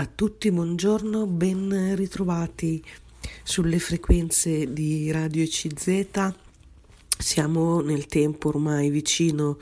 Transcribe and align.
A 0.00 0.06
tutti 0.06 0.50
buongiorno, 0.50 1.26
ben 1.26 1.94
ritrovati 1.94 2.82
sulle 3.42 3.78
frequenze 3.78 4.72
di 4.72 5.10
Radio 5.10 5.42
ECZ. 5.42 6.32
Siamo 7.18 7.82
nel 7.82 8.06
tempo 8.06 8.48
ormai 8.48 8.88
vicino 8.88 9.58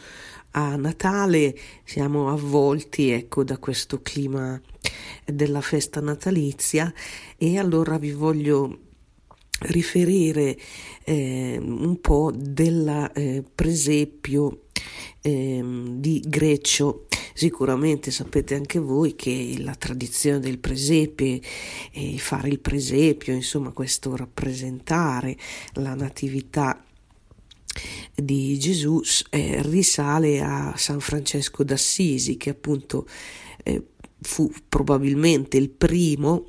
a 0.53 0.77
Natale, 0.77 1.59
siamo 1.83 2.31
avvolti 2.31 3.11
ecco, 3.11 3.43
da 3.43 3.59
questo 3.59 4.01
clima 4.01 4.61
della 5.25 5.61
festa 5.61 6.01
natalizia 6.01 6.95
e 7.37 7.59
allora 7.59 7.99
vi 7.99 8.13
voglio 8.13 8.79
riferire 9.63 10.57
eh, 11.03 11.59
un 11.61 12.01
po' 12.01 12.31
del 12.33 13.11
eh, 13.13 13.45
presepio 13.53 14.67
eh, 15.21 15.61
di 15.97 16.23
Greccio 16.25 17.07
Sicuramente 17.39 18.11
sapete 18.11 18.57
anche 18.57 18.81
voi 18.81 19.15
che 19.15 19.55
la 19.59 19.77
tradizione 19.77 20.41
del 20.41 20.59
presepe, 20.59 21.41
eh, 21.93 22.19
fare 22.19 22.49
il 22.49 22.59
presepio, 22.59 23.33
insomma 23.33 23.71
questo 23.71 24.17
rappresentare 24.17 25.37
la 25.75 25.95
natività 25.95 26.85
di 28.13 28.59
Gesù 28.59 29.01
eh, 29.31 29.63
risale 29.63 30.41
a 30.41 30.75
San 30.77 30.99
Francesco 30.99 31.63
d'Assisi 31.63 32.37
che 32.37 32.51
appunto 32.51 33.07
eh, 33.63 33.85
fu 34.21 34.51
probabilmente 34.69 35.59
il 35.59 35.71
primo 35.71 36.49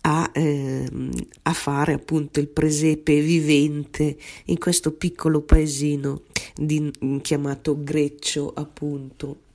a, 0.00 0.30
eh, 0.32 0.88
a, 1.42 1.52
fare 1.52 1.92
appunto 1.92 2.40
il 2.40 2.48
presepe 2.48 3.20
vivente 3.20 4.16
in 4.46 4.56
questo 4.56 4.92
piccolo 4.92 5.42
paesino 5.42 6.22
di, 6.54 6.90
chiamato 7.20 7.78
Greccio 7.78 8.50
appunto 8.54 9.48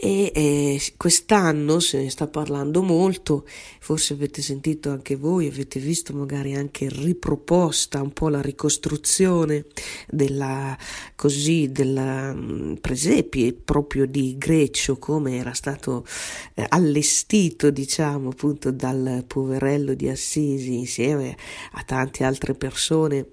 e 0.00 0.30
eh, 0.32 0.82
quest'anno 0.96 1.80
se 1.80 2.02
ne 2.02 2.10
sta 2.10 2.28
parlando 2.28 2.82
molto, 2.82 3.44
forse 3.80 4.14
avete 4.14 4.42
sentito 4.42 4.90
anche 4.90 5.16
voi, 5.16 5.48
avete 5.48 5.80
visto 5.80 6.14
magari 6.14 6.54
anche 6.54 6.88
riproposta 6.88 8.00
un 8.00 8.12
po' 8.12 8.28
la 8.28 8.40
ricostruzione 8.40 9.66
della 10.06 10.76
così 11.16 11.72
della 11.72 12.32
mm, 12.32 12.74
presepe 12.74 13.52
proprio 13.52 14.06
di 14.06 14.36
Greccio 14.38 14.98
come 14.98 15.36
era 15.36 15.52
stato 15.52 16.06
eh, 16.54 16.64
allestito 16.68 17.70
diciamo 17.70 18.28
appunto 18.30 18.70
dal 18.70 19.24
poverello 19.26 19.94
di 19.94 20.08
Assisi 20.08 20.74
insieme 20.74 21.36
a 21.72 21.82
tante 21.82 22.22
altre 22.22 22.54
persone 22.54 23.26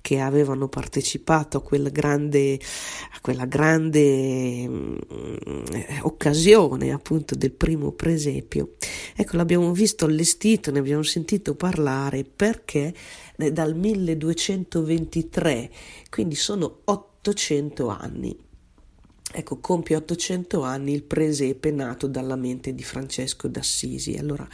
che 0.00 0.20
avevano 0.20 0.68
partecipato 0.68 1.58
a 1.58 1.62
quella 1.62 1.88
grande, 1.88 2.54
a 2.54 3.20
quella 3.20 3.44
grande 3.44 4.68
mm, 4.68 4.96
occasione 6.06 6.92
appunto 6.92 7.34
del 7.34 7.52
primo 7.52 7.92
presepio. 7.92 8.74
Ecco, 9.14 9.36
l'abbiamo 9.36 9.72
visto 9.72 10.06
allestito, 10.06 10.70
ne 10.70 10.78
abbiamo 10.78 11.02
sentito 11.02 11.54
parlare 11.54 12.24
perché 12.24 12.94
dal 13.52 13.74
1223, 13.74 15.70
quindi 16.08 16.34
sono 16.34 16.80
800 16.84 17.88
anni. 17.88 18.36
Ecco, 19.32 19.58
compie 19.58 19.96
800 19.96 20.62
anni 20.62 20.94
il 20.94 21.02
presepe 21.02 21.70
nato 21.70 22.06
dalla 22.06 22.36
mente 22.36 22.74
di 22.74 22.82
Francesco 22.82 23.48
d'Assisi. 23.48 24.14
Allora, 24.16 24.48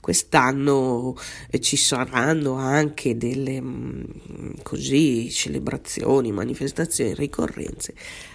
quest'anno 0.00 1.16
eh, 1.50 1.60
ci 1.60 1.76
saranno 1.76 2.54
anche 2.54 3.16
delle 3.16 3.60
mm, 3.60 4.04
così 4.62 5.30
celebrazioni, 5.30 6.32
manifestazioni, 6.32 7.14
ricorrenze. 7.14 7.94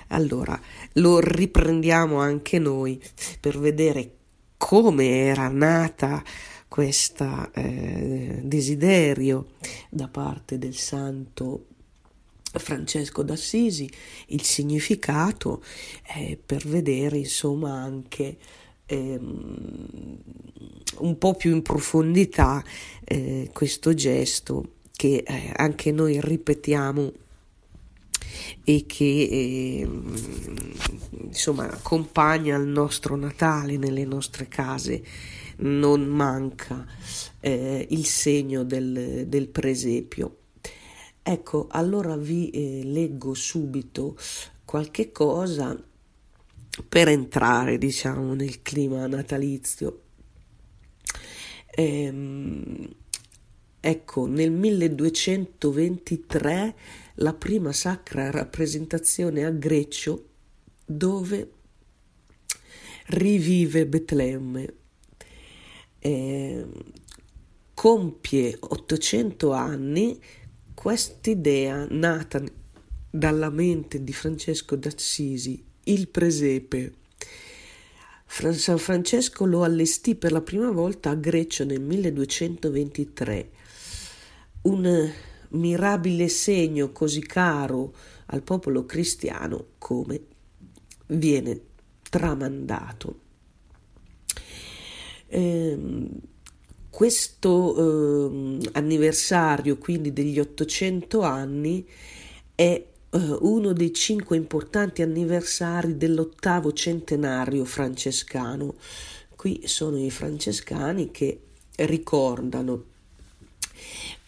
Allora 0.10 0.60
lo 0.94 1.20
riprendiamo 1.20 2.20
anche 2.20 2.60
noi 2.60 3.02
per 3.40 3.60
vedere 3.60 4.12
come 4.58 5.26
era 5.26 5.48
nata 5.48 6.24
questo 6.68 7.52
eh, 7.54 8.40
desiderio 8.42 9.48
da 9.90 10.08
parte 10.08 10.58
del 10.58 10.76
santo 10.76 11.68
Francesco 12.60 13.24
d'Assisi, 13.24 13.90
il 14.28 14.42
significato 14.44 15.64
eh, 16.16 16.40
per 16.44 16.68
vedere 16.68 17.18
insomma 17.18 17.74
anche 17.74 18.38
ehm, 18.94 20.18
un 21.00 21.18
po' 21.18 21.34
più 21.36 21.52
in 21.52 21.62
profondità 21.62 22.64
eh, 23.04 23.50
questo 23.52 23.94
gesto 23.94 24.76
che 24.96 25.24
eh, 25.26 25.52
anche 25.56 25.92
noi 25.92 26.20
ripetiamo 26.22 27.12
e 28.64 28.86
che 28.88 29.04
eh, 29.04 29.90
insomma 31.22 31.70
accompagna 31.70 32.56
il 32.56 32.68
nostro 32.68 33.16
Natale 33.16 33.78
nelle 33.78 34.06
nostre 34.06 34.48
case. 34.48 35.04
Non 35.56 36.06
manca 36.06 36.86
eh, 37.40 37.86
il 37.92 38.06
segno 38.06 38.64
del, 38.64 39.26
del, 39.28 39.48
presepio. 39.50 40.38
Ecco 41.22 41.68
allora 41.70 42.18
vi 42.18 42.50
eh, 42.50 42.82
leggo 42.84 43.34
subito 43.34 44.18
qualche 44.66 45.12
cosa 45.12 45.80
per 46.88 47.08
entrare 47.08 47.78
diciamo 47.78 48.34
nel 48.34 48.62
clima 48.62 49.08
natalizio 49.08 50.02
ehm, 51.70 52.90
ecco 53.80 54.26
nel 54.26 54.52
1223 54.52 56.76
la 57.16 57.34
prima 57.34 57.72
sacra 57.72 58.32
rappresentazione 58.32 59.46
a 59.46 59.52
Greccio 59.52 60.30
dove 60.86 61.52
rivive 63.08 63.88
Betlemme. 63.88 64.74
Eh, 66.00 66.66
compie 67.74 68.58
800 68.60 69.52
anni 69.52 70.20
quest'idea 70.74 71.88
nata 71.90 72.44
dalla 73.10 73.50
mente 73.50 74.04
di 74.04 74.12
Francesco 74.12 74.76
d'Assisi, 74.76 75.64
il 75.86 76.08
presepe. 76.08 76.94
San 78.26 78.78
Francesco 78.78 79.46
lo 79.46 79.64
allestì 79.64 80.16
per 80.16 80.32
la 80.32 80.42
prima 80.42 80.72
volta 80.72 81.12
a 81.12 81.16
Greccio 81.16 81.66
nel 81.66 81.82
1223. 81.82 83.50
Un 84.64 85.12
mirabile 85.50 86.28
segno 86.30 86.92
così 86.92 87.22
caro 87.22 87.94
al 88.28 88.42
popolo 88.42 88.86
cristiano 88.86 89.66
come 89.78 90.22
viene 91.08 91.62
tramandato. 92.10 93.20
Eh, 95.28 96.10
questo 96.90 97.76
eh, 97.76 98.70
anniversario 98.74 99.78
quindi 99.78 100.14
degli 100.14 100.40
800 100.40 101.22
anni 101.22 101.88
è 102.54 102.86
uno 103.14 103.74
dei 103.74 103.94
cinque 103.94 104.38
importanti 104.38 105.02
anniversari 105.02 105.98
dell'ottavo 105.98 106.74
centenario 106.74 107.66
francescano. 107.66 108.76
Qui 109.36 109.62
sono 109.66 109.98
i 110.00 110.10
francescani 110.10 111.12
che 111.12 111.40
ricordano 111.76 112.92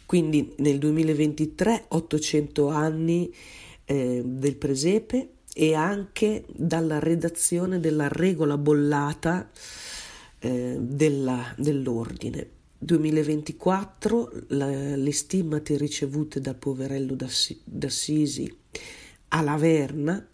quindi 0.06 0.54
nel 0.58 0.78
2023 0.78 1.86
800 1.90 2.68
anni 2.70 3.34
eh, 3.86 4.22
del 4.24 4.56
presepe 4.56 5.30
e 5.54 5.74
anche 5.74 6.46
dalla 6.48 7.00
redazione 7.00 7.80
della 7.80 8.08
regola 8.08 8.58
bollata 8.58 9.50
eh, 10.40 10.78
della, 10.80 11.54
dell'ordine. 11.58 12.55
2024 12.86 14.32
la, 14.50 14.96
le 14.96 15.12
stimmate 15.12 15.76
ricevute 15.76 16.40
dal 16.40 16.56
poverello 16.56 17.16
d'Assisi 17.66 18.56
a 19.30 19.42
Laverna 19.42 20.28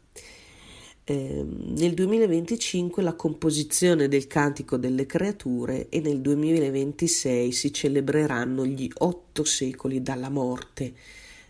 eh, 1.03 1.43
nel 1.43 1.93
2025 1.93 3.01
la 3.01 3.15
composizione 3.15 4.07
del 4.07 4.27
Cantico 4.27 4.77
delle 4.77 5.05
Creature 5.05 5.89
e 5.89 5.99
nel 5.99 6.21
2026 6.21 7.51
si 7.51 7.73
celebreranno 7.73 8.65
gli 8.65 8.89
otto 8.99 9.43
secoli 9.43 10.01
dalla 10.01 10.29
morte 10.29 10.93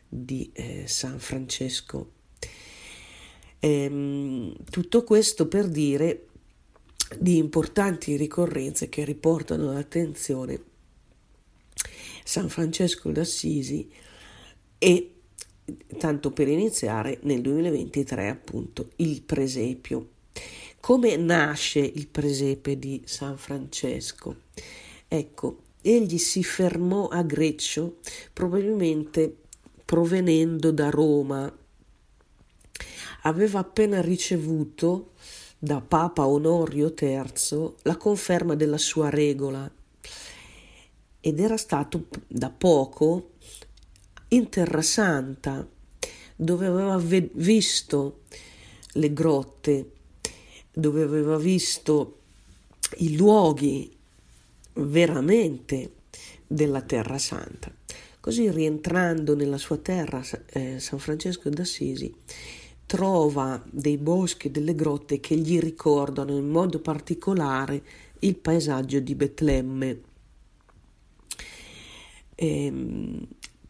di 0.07 0.49
eh, 0.53 0.83
San 0.87 1.19
Francesco. 1.19 2.11
Eh, 3.59 4.53
tutto 4.69 5.03
questo 5.03 5.47
per 5.47 5.67
dire 5.67 6.27
di 7.19 7.37
importanti 7.37 8.15
ricorrenze 8.15 8.87
che 8.87 9.03
riportano 9.03 9.73
l'attenzione 9.73 10.69
San 12.23 12.49
Francesco 12.49 13.11
d'Assisi 13.11 13.89
e 14.77 15.15
tanto 15.97 16.31
per 16.31 16.47
iniziare 16.47 17.19
nel 17.23 17.41
2023 17.41 18.29
appunto 18.29 18.89
il 18.97 19.21
presepio. 19.21 20.09
Come 20.79 21.15
nasce 21.15 21.79
il 21.79 22.07
presepe 22.07 22.79
di 22.79 23.01
San 23.05 23.37
Francesco? 23.37 24.35
Ecco, 25.07 25.59
egli 25.81 26.17
si 26.17 26.43
fermò 26.43 27.07
a 27.07 27.21
Greccio, 27.21 27.97
probabilmente 28.33 29.35
provenendo 29.85 30.71
da 30.71 30.89
Roma. 30.89 31.53
Aveva 33.23 33.59
appena 33.59 34.01
ricevuto 34.01 35.11
da 35.59 35.79
Papa 35.79 36.25
Onorio 36.25 36.93
III 36.99 37.73
la 37.83 37.97
conferma 37.97 38.55
della 38.55 38.79
sua 38.79 39.09
regola 39.09 39.71
ed 41.21 41.39
era 41.39 41.55
stato 41.55 42.07
da 42.27 42.49
poco 42.49 43.31
in 44.29 44.49
Terra 44.49 44.81
Santa 44.81 45.65
dove 46.35 46.65
aveva 46.65 46.97
ve- 46.97 47.29
visto 47.33 48.21
le 48.93 49.13
grotte, 49.13 49.91
dove 50.73 51.03
aveva 51.03 51.37
visto 51.37 52.17
i 52.97 53.15
luoghi 53.15 53.89
veramente 54.73 55.91
della 56.47 56.81
Terra 56.81 57.17
Santa. 57.17 57.71
Così 58.19 58.49
rientrando 58.51 59.35
nella 59.35 59.57
sua 59.57 59.77
terra, 59.77 60.23
eh, 60.47 60.79
San 60.79 60.99
Francesco 60.99 61.49
d'Assisi 61.49 62.13
trova 62.91 63.63
dei 63.69 63.97
boschi 63.97 64.47
e 64.47 64.51
delle 64.51 64.75
grotte 64.75 65.21
che 65.21 65.37
gli 65.37 65.59
ricordano 65.59 66.35
in 66.35 66.49
modo 66.49 66.79
particolare 66.79 67.81
il 68.19 68.35
paesaggio 68.35 68.99
di 68.99 69.15
Betlemme. 69.15 70.01
E, 72.41 72.65
ehm, 72.65 73.27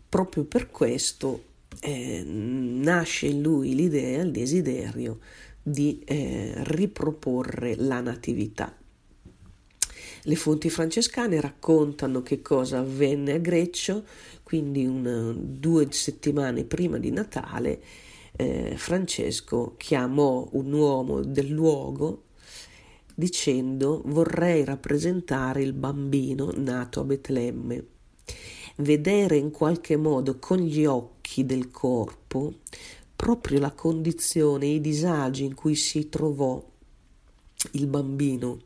proprio 0.08 0.46
per 0.46 0.68
questo 0.68 1.44
eh, 1.82 2.24
nasce 2.26 3.28
in 3.28 3.42
lui 3.42 3.76
l'idea, 3.76 4.22
il 4.22 4.32
desiderio 4.32 5.20
di 5.62 6.02
eh, 6.06 6.54
riproporre 6.58 7.76
la 7.76 8.00
natività. 8.00 8.74
Le 10.24 10.36
fonti 10.36 10.70
francescane 10.70 11.42
raccontano 11.42 12.22
che 12.22 12.42
cosa 12.42 12.80
avvenne 12.80 13.34
a 13.34 13.38
Greccio, 13.40 14.04
quindi 14.44 14.86
una, 14.86 15.34
due 15.36 15.88
settimane 15.92 16.64
prima 16.64 16.98
di 16.98 17.12
Natale 17.12 17.82
eh, 18.38 18.74
Francesco 18.78 19.76
chiamò 19.78 20.48
un 20.52 20.72
uomo 20.72 21.22
del 21.22 21.50
luogo 21.50 22.26
dicendo 23.14 24.02
vorrei 24.06 24.64
rappresentare 24.64 25.62
il 25.62 25.74
bambino 25.74 26.52
nato 26.56 27.02
a 27.02 27.04
Betlemme, 27.04 27.86
vedere 28.82 29.38
in 29.38 29.52
qualche 29.52 29.96
modo 29.96 30.38
con 30.40 30.58
gli 30.58 30.86
occhi 30.86 31.46
del 31.46 31.72
corpo 31.72 32.54
proprio 33.16 33.60
la 33.60 33.72
condizione, 33.72 34.66
i 34.66 34.82
disagi 34.82 35.44
in 35.46 35.54
cui 35.54 35.76
si 35.76 36.10
trovò 36.10 36.64
il 37.74 37.86
bambino 37.86 38.62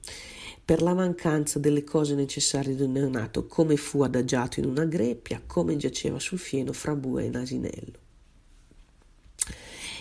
per 0.64 0.82
la 0.82 0.94
mancanza 0.94 1.60
delle 1.60 1.84
cose 1.84 2.16
necessarie 2.16 2.74
del 2.74 2.90
neonato, 2.90 3.48
come 3.48 3.76
fu 3.76 4.02
adagiato 4.02 4.62
in 4.62 4.66
una 4.66 4.86
greppia, 4.86 5.42
come 5.46 5.76
giaceva 5.76 6.20
sul 6.20 6.40
fieno 6.40 6.72
fra 6.72 6.96
bue 6.96 7.26
e 7.26 7.30
nasinello. 7.30 8.00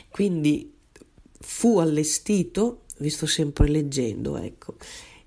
Quindi 0.08 0.72
fu 1.40 1.78
allestito, 1.78 2.82
vi 2.98 3.10
sto 3.10 3.26
sempre 3.26 3.68
leggendo, 3.68 4.36
ecco, 4.36 4.76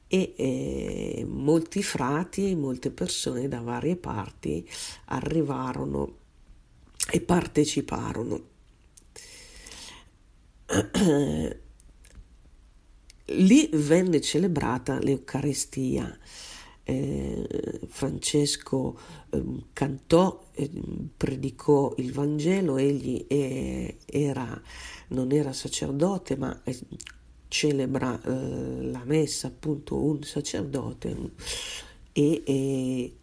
e 0.08 0.34
eh, 0.38 1.26
molti 1.28 1.84
frati, 1.84 2.56
molte 2.56 2.92
persone 2.92 3.48
da 3.48 3.60
varie 3.60 3.96
parti 3.98 4.68
arrivarono 5.06 6.16
e 7.12 7.22
parteciparono. 7.22 8.42
Lì 13.30 13.70
venne 13.74 14.22
celebrata 14.22 15.00
l'Eucaristia. 15.00 16.18
Eh, 16.90 17.82
Francesco 17.90 18.98
eh, 19.30 19.44
cantò, 19.74 20.48
eh, 20.54 20.70
predicò 21.18 21.94
il 21.98 22.14
Vangelo, 22.14 22.78
egli 22.78 23.26
eh, 23.28 23.98
era, 24.06 24.62
non 25.10 25.34
era 25.34 25.52
sacerdote, 25.52 26.38
ma 26.38 26.62
eh, 26.64 26.80
celebra 27.48 28.20
eh, 28.22 28.90
la 28.92 29.04
messa 29.06 29.48
appunto 29.48 29.96
un 29.96 30.24
sacerdote 30.24 31.32
e, 32.12 32.42
e 32.46 33.16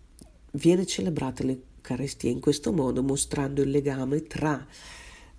viene 0.52 0.86
celebrata 0.86 1.44
l'Eucaristia 1.44 2.30
in 2.30 2.40
questo 2.40 2.72
modo 2.72 3.02
mostrando 3.02 3.62
il 3.62 3.70
legame 3.70 4.22
tra 4.22 4.66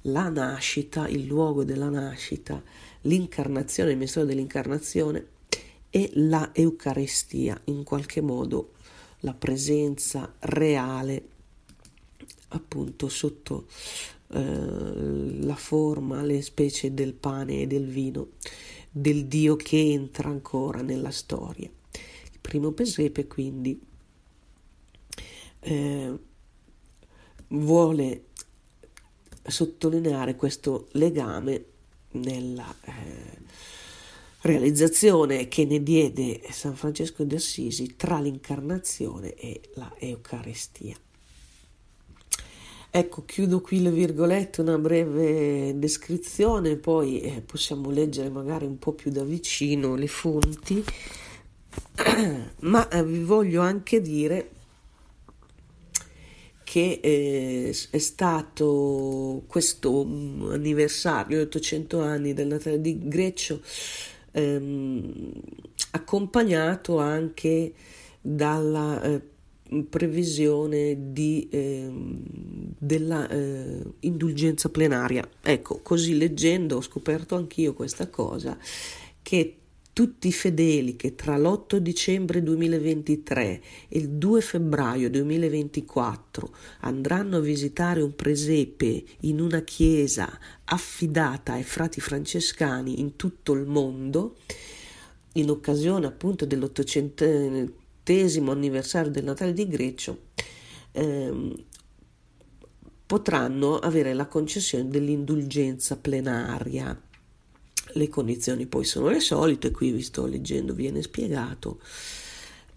la 0.07 0.29
nascita, 0.29 1.07
il 1.07 1.25
luogo 1.25 1.63
della 1.63 1.89
nascita, 1.89 2.61
l'incarnazione, 3.01 3.91
il 3.91 3.97
mistero 3.97 4.25
dell'incarnazione 4.25 5.27
e 5.89 6.11
la 6.13 6.51
Eucaristia, 6.53 7.59
in 7.65 7.83
qualche 7.83 8.21
modo 8.21 8.73
la 9.21 9.33
presenza 9.33 10.35
reale 10.39 11.29
appunto 12.49 13.09
sotto 13.09 13.65
eh, 14.27 15.39
la 15.41 15.55
forma, 15.55 16.21
le 16.21 16.41
specie 16.41 16.93
del 16.93 17.13
pane 17.13 17.61
e 17.61 17.67
del 17.67 17.87
vino, 17.87 18.29
del 18.97 19.25
Dio 19.25 19.57
che 19.57 19.77
entra 19.77 20.29
ancora 20.29 20.81
nella 20.81 21.11
storia. 21.11 21.69
Il 22.31 22.39
primo 22.39 22.71
presepe 22.71 23.27
quindi 23.27 23.77
eh, 25.59 26.19
vuole 27.49 28.23
sottolineare 29.45 30.37
questo 30.37 30.87
legame 30.91 31.65
nella 32.11 32.73
eh, 32.85 33.41
realizzazione 34.41 35.49
che 35.49 35.65
ne 35.65 35.83
diede 35.83 36.41
San 36.51 36.77
Francesco 36.77 37.25
di 37.25 37.35
Assisi 37.35 37.97
tra 37.97 38.21
l'incarnazione 38.21 39.33
e 39.33 39.59
la 39.73 39.93
Eucaristia. 39.97 40.95
Ecco, 42.97 43.25
chiudo 43.25 43.59
qui 43.59 43.81
le 43.81 43.91
virgolette, 43.91 44.61
una 44.61 44.77
breve 44.77 45.77
descrizione, 45.77 46.77
poi 46.77 47.19
eh, 47.19 47.41
possiamo 47.41 47.89
leggere 47.89 48.29
magari 48.29 48.63
un 48.63 48.79
po' 48.79 48.93
più 48.93 49.11
da 49.11 49.25
vicino 49.25 49.95
le 49.95 50.07
fonti, 50.07 50.81
ma 52.61 52.87
eh, 52.87 53.03
vi 53.03 53.21
voglio 53.21 53.59
anche 53.59 53.99
dire 53.99 54.49
che 56.63 57.01
eh, 57.03 57.77
è 57.89 57.97
stato 57.97 59.43
questo 59.45 60.05
mm, 60.05 60.51
anniversario, 60.51 61.41
800 61.41 62.01
anni 62.01 62.33
del 62.33 62.47
Natale 62.47 62.79
di 62.79 62.97
Greccio, 63.09 63.61
ehm, 64.31 65.33
accompagnato 65.91 66.97
anche 66.97 67.73
dalla 68.21 69.01
eh, 69.01 69.33
previsione 69.89 71.11
di, 71.11 71.47
eh, 71.49 71.89
della 72.77 73.27
eh, 73.27 73.81
indulgenza 74.01 74.69
plenaria. 74.69 75.27
Ecco, 75.41 75.79
così 75.81 76.17
leggendo 76.17 76.77
ho 76.77 76.81
scoperto 76.81 77.35
anch'io 77.35 77.73
questa 77.73 78.07
cosa 78.09 78.57
che 79.21 79.57
tutti 79.95 80.27
i 80.27 80.33
fedeli 80.33 80.97
che 80.97 81.15
tra 81.15 81.37
l'8 81.37 81.77
dicembre 81.77 82.43
2023 82.43 83.61
e 83.87 83.97
il 83.97 84.09
2 84.09 84.41
febbraio 84.41 85.09
2024 85.09 86.53
andranno 86.81 87.37
a 87.37 87.39
visitare 87.39 88.01
un 88.01 88.13
presepe 88.13 89.05
in 89.21 89.39
una 89.39 89.61
chiesa 89.61 90.37
affidata 90.65 91.53
ai 91.53 91.63
frati 91.63 92.01
francescani 92.01 92.99
in 92.99 93.15
tutto 93.15 93.53
il 93.53 93.65
mondo, 93.65 94.35
in 95.35 95.49
occasione 95.49 96.07
appunto 96.07 96.45
dell'ottocentesimo 98.05 98.51
anniversario 98.51 99.11
del 99.11 99.23
Natale 99.23 99.53
di 99.53 99.67
Greccio, 99.67 100.27
ehm, 100.91 101.63
potranno 103.05 103.79
avere 103.79 104.13
la 104.13 104.27
concessione 104.27 104.87
dell'indulgenza 104.87 105.97
plenaria 105.97 106.99
le 107.93 108.09
condizioni 108.09 108.65
poi 108.65 108.83
sono 108.83 109.09
le 109.09 109.19
solite, 109.19 109.71
qui 109.71 109.91
vi 109.91 110.01
sto 110.01 110.25
leggendo, 110.25 110.73
viene 110.73 111.01
spiegato, 111.01 111.79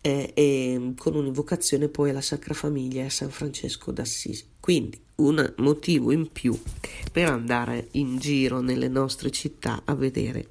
eh, 0.00 0.30
e 0.35 0.92
con 0.97 1.16
un'invocazione 1.16 1.88
poi 1.88 2.11
alla 2.11 2.20
Sacra 2.20 2.54
Famiglia 2.54 3.02
e 3.02 3.06
a 3.06 3.11
San 3.11 3.30
Francesco 3.30 3.90
d'Assisi. 3.90 4.44
Quindi 4.61 5.00
un 5.16 5.54
motivo 5.56 6.12
in 6.12 6.30
più 6.30 6.56
per 7.11 7.30
andare 7.30 7.88
in 7.92 8.18
giro 8.18 8.61
nelle 8.61 8.87
nostre 8.87 9.30
città 9.30 9.82
a 9.85 9.94
vedere 9.94 10.50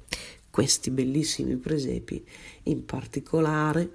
questi 0.50 0.90
bellissimi 0.90 1.56
presepi, 1.56 2.22
in 2.64 2.84
particolare 2.84 3.90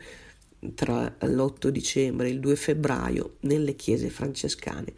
tra 0.74 1.16
l'8 1.20 1.68
dicembre 1.68 2.28
e 2.28 2.32
il 2.32 2.40
2 2.40 2.56
febbraio 2.56 3.36
nelle 3.42 3.76
chiese 3.76 4.10
francescane 4.10 4.94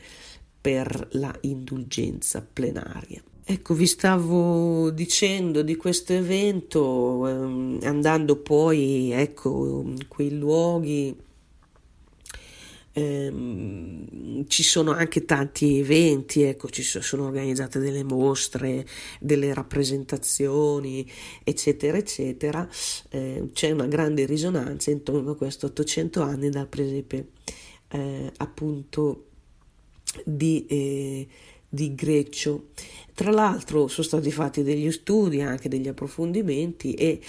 per 0.62 1.10
la 1.12 1.36
indulgenza 1.42 2.46
plenaria. 2.52 3.22
Ecco, 3.48 3.76
vi 3.76 3.86
stavo 3.86 4.90
dicendo 4.90 5.62
di 5.62 5.76
questo 5.76 6.14
evento, 6.14 7.28
ehm, 7.28 7.80
andando 7.84 8.38
poi, 8.38 9.12
ecco, 9.12 9.84
in 9.86 10.08
quei 10.08 10.36
luoghi. 10.36 11.16
Ehm, 12.98 14.48
ci 14.48 14.64
sono 14.64 14.92
anche 14.92 15.26
tanti 15.26 15.80
eventi, 15.80 16.44
ecco, 16.44 16.70
ci 16.70 16.82
sono 16.82 17.26
organizzate 17.26 17.80
delle 17.80 18.04
mostre, 18.04 18.86
delle 19.20 19.54
rappresentazioni, 19.54 21.06
eccetera, 21.44 21.98
eccetera. 21.98 22.68
Eh, 23.10 23.50
c'è 23.52 23.72
una 23.72 23.88
grande 23.88 24.26
risonanza 24.26 24.92
intorno 24.92 25.32
a 25.32 25.36
questo 25.36 25.66
800 25.68 26.22
anni 26.22 26.50
dal 26.50 26.68
presepe, 26.68 27.32
eh, 27.90 28.32
appunto, 28.38 29.26
di. 30.24 30.66
Eh, 30.68 31.28
di 31.68 31.94
Greccio. 31.94 32.70
Tra 33.14 33.32
l'altro 33.32 33.90
sono 33.90 34.08
stati 34.08 34.32
fatti 34.32 34.64
degli 34.64 34.90
studi, 34.94 35.42
anche 35.42 35.68
degli 35.68 35.90
approfondimenti 35.90 36.94
e 36.94 37.20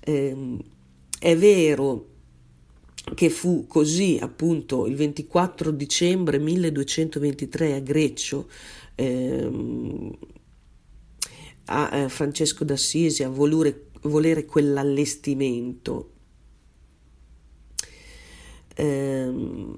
ehm, 0.00 0.62
è 1.18 1.34
vero 1.38 2.13
che 3.14 3.28
fu 3.28 3.66
così 3.66 4.18
appunto 4.20 4.86
il 4.86 4.96
24 4.96 5.70
dicembre 5.70 6.38
1223 6.38 7.74
a 7.74 7.80
Greccio 7.80 8.48
ehm, 8.94 10.16
a 11.66 11.96
eh, 11.96 12.08
Francesco 12.08 12.64
d'Assisi 12.64 13.22
a 13.22 13.28
volere, 13.28 13.86
volere 14.02 14.44
quell'allestimento. 14.44 16.10
Ehm, 18.76 19.76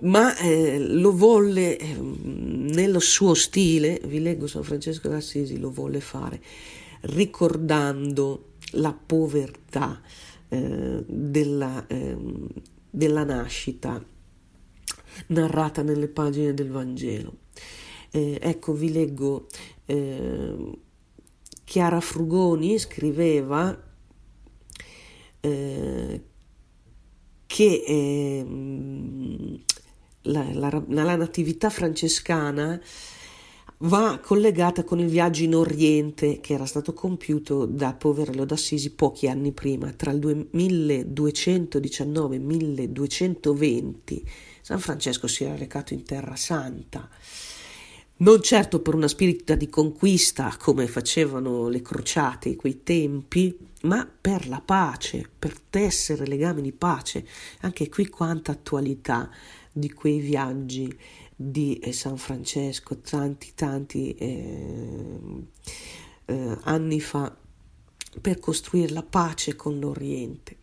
ma 0.00 0.36
eh, 0.36 0.78
lo 0.78 1.16
volle 1.16 1.78
eh, 1.78 1.94
nello 1.94 3.00
suo 3.00 3.34
stile, 3.34 4.00
vi 4.04 4.20
leggo 4.20 4.46
San 4.46 4.62
Francesco 4.62 5.08
d'Assisi, 5.08 5.58
lo 5.58 5.70
volle 5.70 6.00
fare 6.00 6.40
ricordando 7.02 8.54
la 8.72 8.92
povertà 8.92 10.00
eh, 10.48 11.04
della, 11.06 11.86
ehm, 11.86 12.48
della, 12.90 13.24
nascita 13.24 14.02
narrata 15.28 15.82
nelle 15.82 16.08
pagine 16.08 16.54
del 16.54 16.70
Vangelo. 16.70 17.38
Eh, 18.10 18.38
ecco, 18.40 18.72
vi 18.72 18.92
leggo, 18.92 19.46
ehm, 19.86 20.76
Chiara 21.64 22.00
Frugoni 22.00 22.78
scriveva 22.78 23.78
eh, 25.40 26.24
che 27.46 27.84
ehm, 27.86 29.60
la, 30.22 30.52
la, 30.52 30.82
la 30.86 31.16
natività 31.16 31.70
francescana 31.70 32.80
va 33.82 34.18
collegata 34.18 34.82
con 34.82 34.98
il 34.98 35.06
viaggio 35.06 35.44
in 35.44 35.54
Oriente 35.54 36.40
che 36.40 36.54
era 36.54 36.66
stato 36.66 36.92
compiuto 36.92 37.64
da 37.64 37.94
Poverello 37.94 38.44
d'Assisi 38.44 38.90
pochi 38.90 39.28
anni 39.28 39.52
prima, 39.52 39.92
tra 39.92 40.10
il 40.10 40.48
1219 40.50 42.34
e 42.34 42.38
il 42.38 42.44
1220. 42.44 44.28
San 44.62 44.80
Francesco 44.80 45.28
si 45.28 45.44
era 45.44 45.56
recato 45.56 45.94
in 45.94 46.02
Terra 46.02 46.34
Santa, 46.34 47.08
non 48.20 48.42
certo 48.42 48.80
per 48.80 48.94
una 48.94 49.06
spirita 49.06 49.54
di 49.54 49.68
conquista 49.68 50.52
come 50.58 50.88
facevano 50.88 51.68
le 51.68 51.80
crociate 51.80 52.48
in 52.48 52.56
quei 52.56 52.82
tempi, 52.82 53.56
ma 53.82 54.10
per 54.20 54.48
la 54.48 54.60
pace, 54.60 55.30
per 55.38 55.56
tessere 55.56 56.26
legami 56.26 56.62
di 56.62 56.72
pace. 56.72 57.24
Anche 57.60 57.88
qui 57.88 58.08
quanta 58.08 58.50
attualità 58.50 59.30
di 59.72 59.92
quei 59.92 60.18
viaggi 60.18 60.92
di 61.40 61.78
eh, 61.78 61.92
San 61.92 62.16
Francesco 62.18 62.98
tanti 62.98 63.52
tanti 63.54 64.12
eh, 64.14 65.20
eh, 66.24 66.58
anni 66.62 67.00
fa 67.00 67.32
per 68.20 68.40
costruire 68.40 68.92
la 68.92 69.04
pace 69.04 69.54
con 69.54 69.78
l'Oriente. 69.78 70.56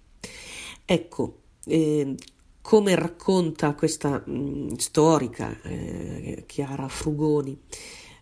Ecco, 0.84 1.39
eh, 1.63 2.15
come 2.60 2.96
racconta 2.96 3.74
questa 3.74 4.22
mh, 4.25 4.32
mm, 4.32 4.74
storica 4.74 5.62
eh, 5.62 6.44
Chiara 6.46 6.89
Frugoni, 6.89 7.58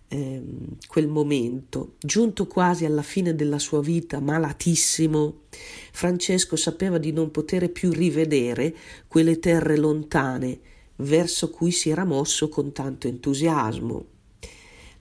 ehm, 0.09 0.77
quel 0.87 1.07
momento, 1.07 1.95
giunto 1.97 2.45
quasi 2.45 2.85
alla 2.85 3.01
fine 3.01 3.33
della 3.33 3.57
sua 3.57 3.81
vita, 3.81 4.19
malatissimo, 4.19 5.45
Francesco 5.91 6.55
sapeva 6.55 6.99
di 6.99 7.11
non 7.11 7.31
poter 7.31 7.71
più 7.71 7.91
rivedere 7.91 8.75
quelle 9.07 9.39
terre 9.39 9.75
lontane 9.75 10.59
verso 10.97 11.49
cui 11.49 11.71
si 11.71 11.89
era 11.89 12.05
mosso 12.05 12.49
con 12.49 12.71
tanto 12.71 13.07
entusiasmo. 13.07 14.05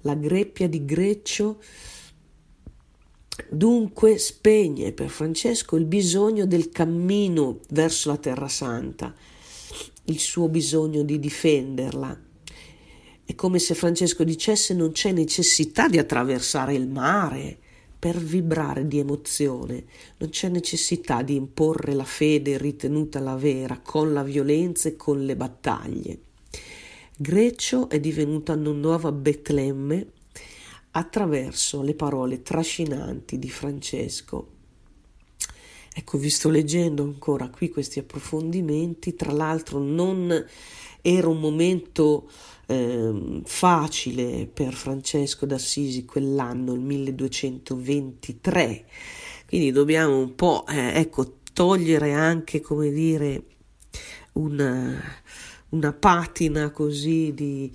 La 0.03 0.15
greppia 0.15 0.69
di 0.69 0.85
Greccio 0.85 1.61
dunque 3.49 4.19
spegne 4.19 4.93
per 4.93 5.09
Francesco 5.09 5.77
il 5.77 5.85
bisogno 5.85 6.47
del 6.47 6.71
cammino 6.71 7.61
verso 7.71 8.11
la 8.11 8.17
Terra 8.17 8.49
Santa, 8.49 9.15
il 10.05 10.19
suo 10.19 10.49
bisogno 10.49 11.03
di 11.03 11.19
difenderla. 11.19 12.21
È 13.25 13.35
come 13.35 13.59
se 13.59 13.75
Francesco 13.75 14.25
dicesse 14.25 14.75
non 14.75 14.93
c'è 14.93 15.13
necessità 15.13 15.89
di 15.89 15.99
attraversare 15.99 16.75
il 16.75 16.89
mare 16.89 17.59
per 18.03 18.19
vibrare 18.19 18.89
di 18.89 18.99
emozione. 18.99 19.85
Non 20.17 20.31
c'è 20.31 20.49
necessità 20.49 21.23
di 21.23 21.37
imporre 21.37 21.95
la 21.95 22.03
fede 22.03 22.59
ritenuta 22.59 23.21
la 23.21 23.37
vera 23.37 23.79
con 23.79 24.13
la 24.13 24.25
violenza 24.25 24.89
e 24.89 24.97
con 24.97 25.25
le 25.25 25.37
battaglie. 25.37 26.19
Greccio 27.17 27.89
è 27.89 28.01
divenuta 28.01 28.55
una 28.55 28.73
nuova 28.73 29.13
Betlemme 29.13 30.05
attraverso 30.91 31.81
le 31.83 31.95
parole 31.95 32.43
trascinanti 32.43 33.39
di 33.39 33.49
Francesco. 33.49 34.49
Ecco, 35.95 36.17
vi 36.17 36.31
sto 36.31 36.49
leggendo 36.49 37.03
ancora 37.03 37.51
qui 37.51 37.69
questi 37.69 37.99
approfondimenti, 37.99 39.15
tra 39.15 39.31
l'altro 39.31 39.79
non 39.79 40.43
era 41.03 41.29
un 41.29 41.39
momento 41.39 42.31
eh, 42.67 43.43
facile 43.45 44.47
per 44.47 44.73
Francesco 44.73 45.45
d'Assisi 45.45 46.07
quell'anno, 46.07 46.73
il 46.73 46.81
1223, 46.81 48.87
quindi 49.47 49.71
dobbiamo 49.71 50.19
un 50.19 50.35
po' 50.35 50.65
eh, 50.67 50.99
ecco, 50.99 51.41
togliere 51.53 52.13
anche, 52.13 52.63
come 52.63 52.91
dire, 52.91 53.43
una, 54.33 54.99
una 55.71 55.93
patina 55.93 56.71
così 56.71 57.33
di, 57.35 57.71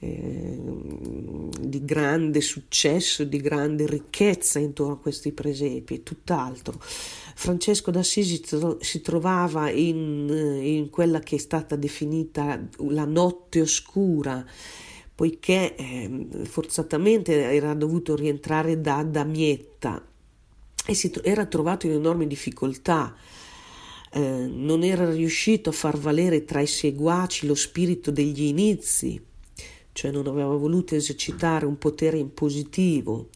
eh, 0.00 0.58
di 1.60 1.84
grande 1.84 2.40
successo, 2.40 3.24
di 3.24 3.38
grande 3.38 3.86
ricchezza 3.86 4.58
intorno 4.58 4.94
a 4.94 4.98
questi 4.98 5.32
presepi, 5.32 6.02
tutt'altro. 6.02 6.80
Francesco 7.40 7.90
d'Assisi 7.90 8.42
si 8.80 9.00
trovava 9.00 9.70
in, 9.70 10.28
in, 10.28 10.90
quella 10.90 11.20
che 11.20 11.36
è 11.36 11.38
stata 11.38 11.74
definita 11.74 12.62
la 12.88 13.06
notte 13.06 13.62
oscura, 13.62 14.44
poiché 15.14 15.74
eh, 15.74 16.26
forzatamente 16.42 17.50
era 17.50 17.72
dovuto 17.72 18.14
rientrare 18.14 18.82
da 18.82 19.02
Damietta 19.04 20.06
e 20.84 20.92
si 20.92 21.10
era 21.22 21.46
trovato 21.46 21.86
in 21.86 21.92
enormi 21.92 22.26
difficoltà. 22.26 23.16
Eh, 24.12 24.20
non 24.20 24.82
era 24.82 25.10
riuscito 25.10 25.70
a 25.70 25.72
far 25.72 25.96
valere 25.96 26.44
tra 26.44 26.60
i 26.60 26.66
seguaci 26.66 27.46
lo 27.46 27.54
spirito 27.54 28.10
degli 28.10 28.42
inizi, 28.42 29.18
cioè 29.92 30.10
non 30.10 30.26
aveva 30.26 30.54
voluto 30.56 30.94
esercitare 30.94 31.64
un 31.64 31.78
potere 31.78 32.18
impositivo 32.18 33.30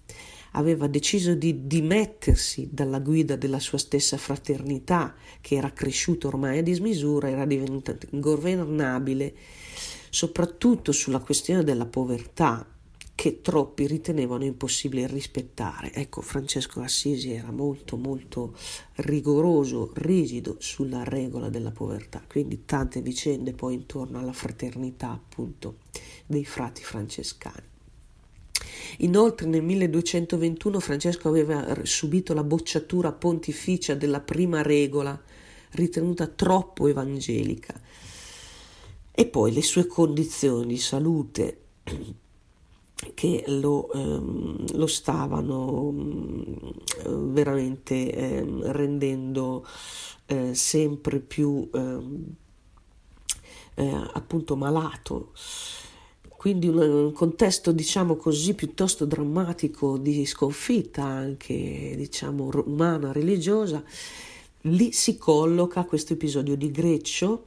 aveva 0.56 0.86
deciso 0.86 1.34
di 1.34 1.66
dimettersi 1.66 2.68
dalla 2.70 3.00
guida 3.00 3.36
della 3.36 3.60
sua 3.60 3.78
stessa 3.78 4.16
fraternità, 4.16 5.14
che 5.40 5.56
era 5.56 5.72
cresciuta 5.72 6.28
ormai 6.28 6.58
a 6.58 6.62
dismisura, 6.62 7.28
era 7.28 7.44
divenuta 7.44 7.96
ingovernabile, 8.10 9.34
soprattutto 10.10 10.92
sulla 10.92 11.18
questione 11.20 11.64
della 11.64 11.86
povertà, 11.86 12.66
che 13.16 13.40
troppi 13.40 13.86
ritenevano 13.86 14.44
impossibile 14.44 15.06
rispettare. 15.06 15.92
Ecco, 15.92 16.20
Francesco 16.20 16.80
Assisi 16.80 17.30
era 17.32 17.52
molto 17.52 17.96
molto 17.96 18.56
rigoroso, 18.96 19.92
rigido 19.94 20.56
sulla 20.58 21.04
regola 21.04 21.48
della 21.48 21.70
povertà, 21.70 22.22
quindi 22.26 22.64
tante 22.64 23.00
vicende 23.02 23.52
poi 23.52 23.74
intorno 23.74 24.18
alla 24.18 24.32
fraternità 24.32 25.10
appunto 25.10 25.78
dei 26.26 26.44
frati 26.44 26.82
francescani. 26.82 27.72
Inoltre 28.98 29.46
nel 29.46 29.62
1221 29.62 30.80
Francesco 30.80 31.28
aveva 31.28 31.84
subito 31.84 32.34
la 32.34 32.44
bocciatura 32.44 33.12
pontificia 33.12 33.94
della 33.94 34.20
prima 34.20 34.62
regola, 34.62 35.20
ritenuta 35.70 36.26
troppo 36.26 36.86
evangelica. 36.86 37.80
E 39.10 39.26
poi 39.26 39.52
le 39.52 39.62
sue 39.62 39.86
condizioni 39.86 40.66
di 40.66 40.78
salute 40.78 41.58
che 43.14 43.44
lo, 43.46 43.92
ehm, 43.92 44.76
lo 44.76 44.86
stavano 44.86 45.92
ehm, 47.04 47.32
veramente 47.32 48.12
ehm, 48.12 48.72
rendendo 48.72 49.66
eh, 50.26 50.54
sempre 50.54 51.20
più 51.20 51.68
ehm, 51.72 52.34
eh, 53.74 54.08
appunto 54.12 54.56
malato 54.56 55.32
quindi 56.44 56.68
un, 56.68 57.10
contesto 57.14 57.72
diciamo 57.72 58.16
così 58.16 58.52
piuttosto 58.52 59.06
drammatico 59.06 59.96
di 59.96 60.26
sconfitta 60.26 61.02
anche 61.02 61.94
diciamo 61.96 62.50
umana, 62.66 63.12
religiosa, 63.12 63.82
lì 64.64 64.92
si 64.92 65.16
colloca 65.16 65.84
questo 65.84 66.12
episodio 66.12 66.54
di 66.54 66.70
Greccio 66.70 67.46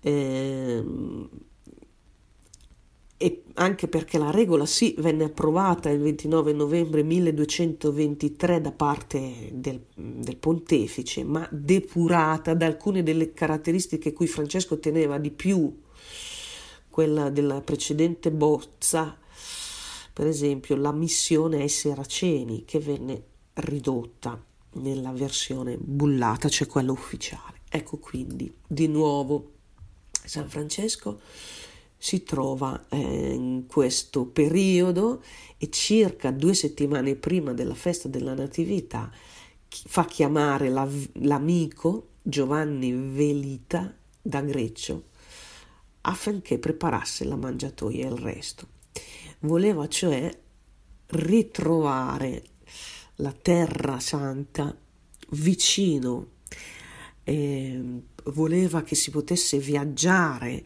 eh, 0.00 0.84
e 3.16 3.42
anche 3.54 3.86
perché 3.86 4.18
la 4.18 4.32
regola 4.32 4.66
sì 4.66 4.92
venne 4.98 5.22
approvata 5.22 5.88
il 5.90 6.00
29 6.00 6.52
novembre 6.52 7.04
1223 7.04 8.60
da 8.60 8.72
parte 8.72 9.50
del, 9.52 9.84
del 9.94 10.36
pontefice, 10.36 11.22
ma 11.22 11.48
depurata 11.52 12.54
da 12.54 12.66
alcune 12.66 13.04
delle 13.04 13.32
caratteristiche 13.32 14.12
cui 14.12 14.26
Francesco 14.26 14.80
teneva 14.80 15.16
di 15.18 15.30
più 15.30 15.72
quella 16.90 17.30
della 17.30 17.60
precedente 17.60 18.30
bozza, 18.30 19.16
per 20.12 20.26
esempio 20.26 20.76
la 20.76 20.92
missione 20.92 21.62
ai 21.62 21.68
Seraceni 21.68 22.64
che 22.64 22.78
venne 22.80 23.22
ridotta 23.54 24.42
nella 24.72 25.12
versione 25.12 25.76
bullata, 25.78 26.48
cioè 26.48 26.66
quella 26.66 26.92
ufficiale. 26.92 27.60
Ecco 27.70 27.98
quindi 27.98 28.52
di 28.66 28.88
nuovo 28.88 29.52
San 30.24 30.48
Francesco 30.48 31.20
si 31.96 32.22
trova 32.22 32.86
eh, 32.88 32.98
in 33.32 33.66
questo 33.66 34.24
periodo 34.24 35.22
e 35.58 35.70
circa 35.70 36.30
due 36.30 36.54
settimane 36.54 37.14
prima 37.14 37.52
della 37.52 37.74
festa 37.74 38.08
della 38.08 38.34
Natività 38.34 39.10
fa 39.68 40.04
chiamare 40.06 40.68
la, 40.68 40.88
l'amico 41.14 42.08
Giovanni 42.22 42.92
Velita 42.92 43.94
da 44.20 44.40
Greccio 44.40 45.09
affinché 46.02 46.58
preparasse 46.58 47.24
la 47.24 47.36
mangiatoia 47.36 48.06
e 48.06 48.08
il 48.08 48.18
resto. 48.18 48.68
Voleva 49.40 49.88
cioè 49.88 50.36
ritrovare 51.06 52.42
la 53.16 53.32
terra 53.32 53.98
santa 54.00 54.76
vicino, 55.30 56.26
eh, 57.24 58.02
voleva 58.24 58.82
che 58.82 58.94
si 58.94 59.10
potesse 59.10 59.58
viaggiare 59.58 60.64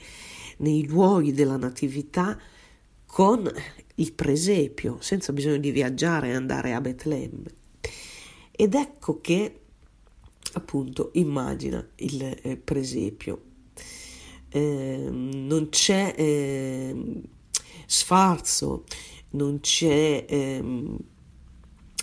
nei 0.59 0.87
luoghi 0.87 1.33
della 1.33 1.57
natività 1.57 2.39
con 3.07 3.51
il 3.97 4.13
presepio, 4.13 4.99
senza 5.01 5.33
bisogno 5.33 5.59
di 5.59 5.71
viaggiare 5.71 6.29
e 6.29 6.35
andare 6.35 6.73
a 6.73 6.81
Betlemme. 6.81 7.63
Ed 8.51 8.75
ecco 8.75 9.21
che 9.21 9.61
appunto 10.55 11.11
immagina 11.15 11.85
il 11.97 12.23
eh, 12.43 12.57
presepio. 12.57 13.53
Eh, 14.57 15.09
non 15.11 15.69
c'è 15.69 16.15
eh, 16.17 17.23
sfarzo, 17.87 18.85
non 19.31 19.59
c'è 19.59 20.25
ehm, 20.29 20.97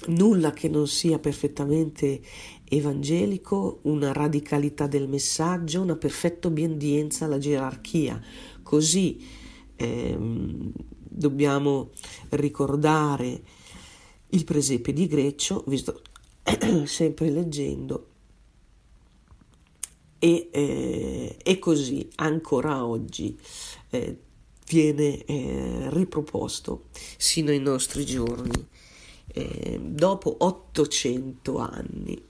nulla 0.07 0.51
che 0.51 0.67
non 0.67 0.85
sia 0.85 1.17
perfettamente 1.17 2.19
evangelico, 2.65 3.79
una 3.83 4.11
radicalità 4.11 4.87
del 4.87 5.07
messaggio, 5.07 5.81
una 5.81 5.95
perfetta 5.95 6.49
obbedienza 6.49 7.23
alla 7.23 7.37
gerarchia. 7.37 8.21
Così 8.61 9.25
ehm, 9.77 10.73
dobbiamo 11.07 11.91
ricordare 12.31 13.41
il 14.27 14.43
presepe 14.43 14.91
di 14.91 15.07
Greccio, 15.07 15.63
visto 15.67 16.01
sempre 16.83 17.29
leggendo, 17.29 18.07
e, 20.23 20.49
eh, 20.51 21.37
e 21.41 21.57
così 21.57 22.07
ancora 22.17 22.85
oggi 22.85 23.35
eh, 23.89 24.19
viene 24.67 25.25
eh, 25.25 25.89
riproposto 25.89 26.89
sino 27.17 27.49
ai 27.49 27.59
nostri 27.59 28.05
giorni, 28.05 28.67
eh, 29.25 29.79
dopo 29.81 30.35
800 30.37 31.57
anni. 31.57 32.23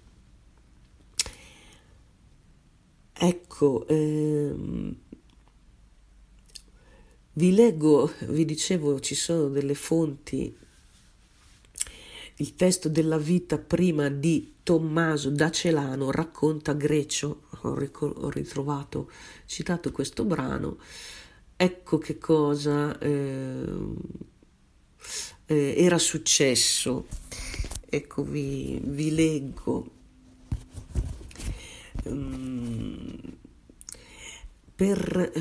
Ecco, 3.14 3.86
ehm, 3.88 4.96
vi 7.34 7.54
leggo, 7.54 8.10
vi 8.22 8.46
dicevo, 8.46 9.02
ci 9.02 9.16
sono 9.16 9.50
delle 9.50 9.76
fonti 9.76 10.58
il 12.42 12.56
testo 12.56 12.90
della 12.90 13.20
vita 13.20 13.60
prima 13.60 14.10
di 14.10 14.56
Tommaso 14.64 15.30
da 15.30 15.52
Celano 15.52 16.10
racconta 16.10 16.74
Grecio, 16.74 17.44
ho, 17.62 17.76
ricor- 17.76 18.18
ho 18.18 18.30
ritrovato, 18.32 19.12
citato 19.46 19.92
questo 19.92 20.26
brano, 20.26 20.80
ecco 21.56 22.00
che 22.00 22.18
cosa 22.18 22.98
eh, 22.98 23.64
eh, 25.46 25.76
era 25.78 26.00
successo. 26.00 27.06
Ecco, 27.94 28.24
vi, 28.24 28.80
vi 28.84 29.14
leggo. 29.14 29.92
Um, 32.06 33.20
per 34.74 35.32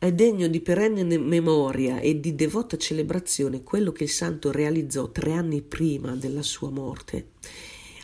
è 0.00 0.14
degno 0.14 0.48
di 0.48 0.62
perenne 0.62 1.18
memoria 1.18 2.00
e 2.00 2.20
di 2.20 2.34
devota 2.34 2.78
celebrazione 2.78 3.62
quello 3.62 3.92
che 3.92 4.04
il 4.04 4.08
santo 4.08 4.50
realizzò 4.50 5.10
tre 5.10 5.34
anni 5.34 5.60
prima 5.60 6.16
della 6.16 6.40
sua 6.40 6.70
morte. 6.70 7.32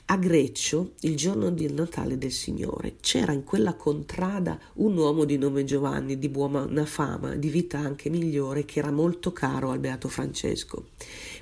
A 0.05 0.19
Greccio, 0.19 0.93
il 1.01 1.17
giorno 1.17 1.51
del 1.51 1.73
Natale 1.73 2.19
del 2.19 2.33
Signore, 2.33 2.97
c'era 3.01 3.33
in 3.33 3.45
quella 3.45 3.77
contrada 3.77 4.61
un 4.75 4.95
uomo 4.95 5.25
di 5.25 5.39
nome 5.39 5.65
Giovanni, 5.65 6.19
di 6.19 6.29
buona 6.29 6.85
fama, 6.85 7.35
di 7.35 7.49
vita 7.49 7.79
anche 7.79 8.11
migliore, 8.11 8.67
che 8.67 8.81
era 8.81 8.91
molto 8.91 9.33
caro 9.33 9.71
al 9.71 9.79
Beato 9.79 10.09
Francesco, 10.09 10.89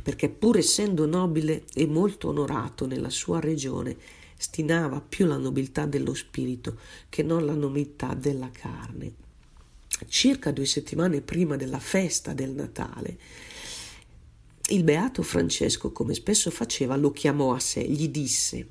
perché 0.04 0.28
pur 0.28 0.58
essendo 0.58 1.04
nobile 1.04 1.64
e 1.74 1.88
molto 1.88 2.28
onorato 2.28 2.86
nella 2.86 3.10
sua 3.10 3.40
regione, 3.40 3.96
stimava 4.36 5.00
più 5.00 5.26
la 5.26 5.36
nobiltà 5.36 5.84
dello 5.86 6.14
spirito 6.14 6.78
che 7.08 7.24
non 7.24 7.44
la 7.44 7.54
nobiltà 7.54 8.14
della 8.14 8.50
carne 8.52 9.23
circa 10.07 10.50
due 10.50 10.66
settimane 10.66 11.20
prima 11.20 11.57
della 11.57 11.78
festa 11.78 12.33
del 12.33 12.50
Natale, 12.50 13.18
il 14.68 14.83
beato 14.83 15.22
Francesco, 15.22 15.92
come 15.92 16.14
spesso 16.14 16.50
faceva, 16.50 16.96
lo 16.96 17.11
chiamò 17.11 17.52
a 17.52 17.61
sé, 17.61 17.83
gli 17.83 18.09
disse, 18.09 18.68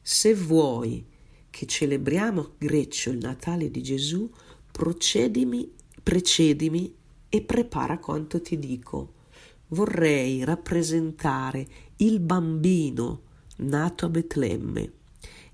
se 0.00 0.34
vuoi 0.34 1.04
che 1.50 1.66
celebriamo 1.66 2.40
a 2.40 2.50
Greccio 2.56 3.10
il 3.10 3.18
Natale 3.18 3.70
di 3.70 3.82
Gesù, 3.82 4.30
procedimi, 4.70 5.70
precedimi 6.02 6.94
e 7.28 7.42
prepara 7.42 7.98
quanto 7.98 8.40
ti 8.40 8.58
dico. 8.58 9.14
Vorrei 9.68 10.44
rappresentare 10.44 11.66
il 11.96 12.20
bambino 12.20 13.22
nato 13.56 14.06
a 14.06 14.08
Betlemme 14.08 14.92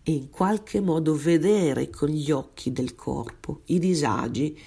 e 0.09 0.13
in 0.13 0.31
qualche 0.31 0.81
modo 0.81 1.15
vedere 1.15 1.91
con 1.91 2.09
gli 2.09 2.31
occhi 2.31 2.73
del 2.73 2.95
corpo 2.95 3.61
i 3.67 3.79
disagi 3.79 4.59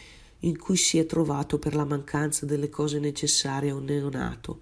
in 0.41 0.56
cui 0.56 0.77
si 0.77 0.99
è 0.99 1.08
trovato 1.08 1.58
per 1.58 1.73
la 1.73 1.84
mancanza 1.84 2.45
delle 2.45 2.69
cose 2.69 2.99
necessarie 2.99 3.71
a 3.71 3.75
un 3.75 3.86
neonato, 3.86 4.62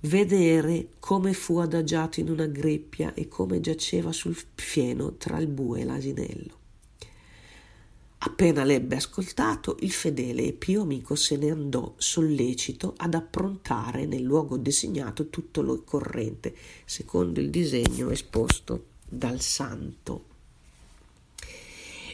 vedere 0.00 0.88
come 0.98 1.34
fu 1.34 1.58
adagiato 1.58 2.18
in 2.18 2.30
una 2.30 2.46
greppia 2.46 3.14
e 3.14 3.28
come 3.28 3.60
giaceva 3.60 4.10
sul 4.10 4.36
fieno 4.56 5.14
tra 5.18 5.38
il 5.38 5.46
bue 5.46 5.82
e 5.82 5.84
l'asinello. 5.84 6.56
Appena 8.18 8.64
l'ebbe 8.64 8.96
ascoltato, 8.96 9.76
il 9.82 9.92
fedele 9.92 10.46
e 10.46 10.52
pio 10.52 10.82
amico 10.82 11.14
se 11.14 11.36
ne 11.36 11.50
andò 11.50 11.94
sollecito 11.96 12.94
ad 12.96 13.14
approntare 13.14 14.04
nel 14.04 14.22
luogo 14.22 14.56
designato 14.56 15.28
tutto 15.28 15.62
l'occorrente, 15.62 16.56
secondo 16.84 17.38
il 17.38 17.50
disegno 17.50 18.10
esposto 18.10 18.96
dal 19.08 19.40
santo. 19.40 20.24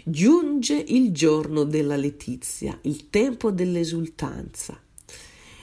Giunge 0.04 0.74
il 0.74 1.12
giorno 1.12 1.64
della 1.64 1.96
letizia, 1.96 2.78
il 2.82 3.08
tempo 3.08 3.50
dell'esultanza. 3.50 4.78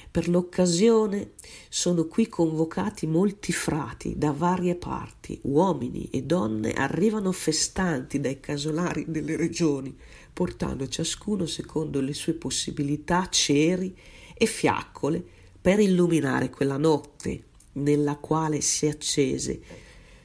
Per 0.09 0.27
l'occasione 0.27 1.33
sono 1.69 2.05
qui 2.07 2.27
convocati 2.27 3.07
molti 3.07 3.53
frati 3.53 4.17
da 4.17 4.31
varie 4.31 4.75
parti, 4.75 5.39
uomini 5.43 6.09
e 6.11 6.23
donne 6.23 6.73
arrivano 6.73 7.31
festanti 7.31 8.19
dai 8.19 8.39
casolari 8.39 9.05
delle 9.07 9.37
regioni, 9.37 9.95
portando 10.33 10.87
ciascuno 10.87 11.45
secondo 11.45 12.01
le 12.01 12.13
sue 12.13 12.33
possibilità 12.33 13.29
ceri 13.29 13.95
e 14.33 14.45
fiaccole 14.47 15.23
per 15.61 15.79
illuminare 15.79 16.49
quella 16.49 16.77
notte 16.77 17.43
nella 17.73 18.15
quale 18.15 18.59
si 18.59 18.87
accese 18.87 19.61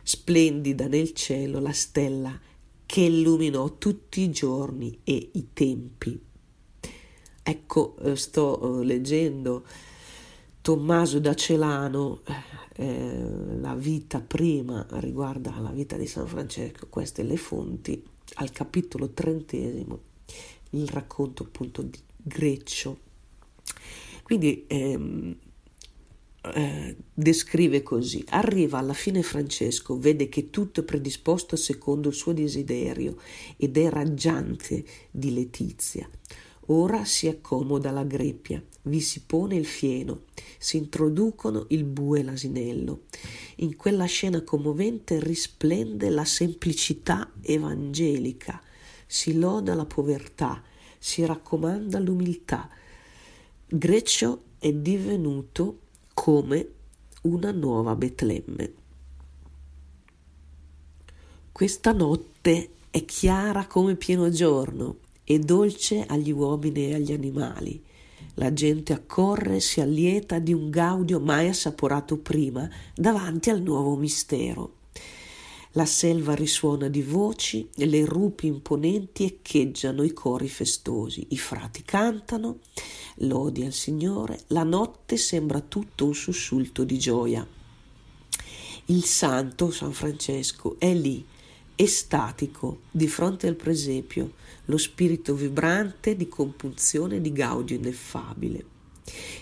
splendida 0.06 0.86
nel 0.86 1.12
cielo 1.14 1.58
la 1.58 1.72
stella 1.72 2.38
che 2.86 3.00
illuminò 3.00 3.76
tutti 3.76 4.20
i 4.20 4.30
giorni 4.30 5.00
e 5.02 5.30
i 5.32 5.48
tempi. 5.52 6.16
Ecco, 7.42 7.96
eh, 7.96 8.14
sto 8.14 8.80
eh, 8.80 8.84
leggendo 8.84 9.66
Tommaso 10.60 11.18
da 11.18 11.34
Celano, 11.34 12.20
eh, 12.76 13.58
la 13.58 13.74
vita 13.74 14.20
prima 14.20 14.86
riguarda 14.90 15.58
la 15.58 15.70
vita 15.70 15.96
di 15.96 16.06
San 16.06 16.28
Francesco, 16.28 16.86
queste 16.88 17.24
le 17.24 17.36
fonti, 17.36 18.00
al 18.34 18.52
capitolo 18.52 19.10
trentesimo, 19.10 20.00
il 20.70 20.86
racconto 20.86 21.42
appunto 21.42 21.82
di 21.82 21.98
Greccio. 22.16 22.98
Quindi 24.22 24.66
ehm, 24.68 25.36
eh, 26.54 26.96
descrive 27.12 27.82
così: 27.82 28.24
Arriva 28.28 28.78
alla 28.78 28.92
fine 28.92 29.22
Francesco, 29.22 29.98
vede 29.98 30.28
che 30.28 30.50
tutto 30.50 30.80
è 30.80 30.84
predisposto 30.84 31.56
secondo 31.56 32.08
il 32.08 32.14
suo 32.14 32.32
desiderio 32.32 33.16
ed 33.56 33.76
è 33.76 33.88
raggiante 33.88 34.84
di 35.10 35.32
letizia. 35.32 36.08
Ora 36.68 37.04
si 37.04 37.28
accomoda 37.28 37.92
la 37.92 38.02
greppia, 38.02 38.60
vi 38.82 39.00
si 39.00 39.22
pone 39.24 39.54
il 39.54 39.66
fieno, 39.66 40.22
si 40.58 40.76
introducono 40.76 41.66
il 41.68 41.84
bue 41.84 42.20
e 42.20 42.22
l'asinello. 42.24 43.02
In 43.56 43.76
quella 43.76 44.06
scena 44.06 44.42
commovente 44.42 45.20
risplende 45.20 46.10
la 46.10 46.24
semplicità 46.24 47.30
evangelica, 47.40 48.60
si 49.06 49.38
loda 49.38 49.74
la 49.74 49.86
povertà, 49.86 50.60
si 50.98 51.24
raccomanda 51.24 52.00
l'umiltà. 52.00 52.68
Greccio 53.68 54.42
è 54.58 54.72
divenuto 54.72 55.82
come 56.18 56.68
una 57.22 57.52
nuova 57.52 57.94
Betlemme. 57.94 58.72
Questa 61.52 61.92
notte 61.92 62.70
è 62.90 63.04
chiara 63.04 63.66
come 63.66 63.96
pieno 63.96 64.30
giorno 64.30 64.96
e 65.22 65.38
dolce 65.38 66.06
agli 66.06 66.30
uomini 66.32 66.88
e 66.88 66.94
agli 66.94 67.12
animali. 67.12 67.84
La 68.34 68.52
gente 68.54 68.94
accorre 68.94 69.60
si 69.60 69.82
allieta 69.82 70.38
di 70.38 70.54
un 70.54 70.70
gaudio 70.70 71.20
mai 71.20 71.48
assaporato 71.48 72.16
prima 72.16 72.68
davanti 72.94 73.50
al 73.50 73.60
nuovo 73.60 73.94
mistero. 73.94 74.75
La 75.76 75.84
selva 75.84 76.34
risuona 76.34 76.88
di 76.88 77.02
voci 77.02 77.68
le 77.74 78.06
rupi 78.06 78.46
imponenti 78.46 79.24
echeggiano 79.24 80.04
i 80.04 80.14
cori 80.14 80.48
festosi. 80.48 81.26
I 81.28 81.36
frati 81.36 81.82
cantano, 81.82 82.60
lodi 83.16 83.62
al 83.62 83.74
Signore, 83.74 84.40
la 84.48 84.62
notte 84.62 85.18
sembra 85.18 85.60
tutto 85.60 86.06
un 86.06 86.14
sussulto 86.14 86.82
di 86.82 86.98
gioia. 86.98 87.46
Il 88.86 89.04
santo 89.04 89.70
San 89.70 89.92
Francesco 89.92 90.76
è 90.78 90.94
lì, 90.94 91.22
estatico, 91.74 92.80
di 92.90 93.06
fronte 93.06 93.46
al 93.46 93.56
presepio, 93.56 94.32
lo 94.64 94.78
spirito 94.78 95.34
vibrante 95.34 96.16
di 96.16 96.26
compunzione 96.26 97.16
e 97.16 97.20
di 97.20 97.32
gaudio 97.32 97.76
ineffabile. 97.76 98.64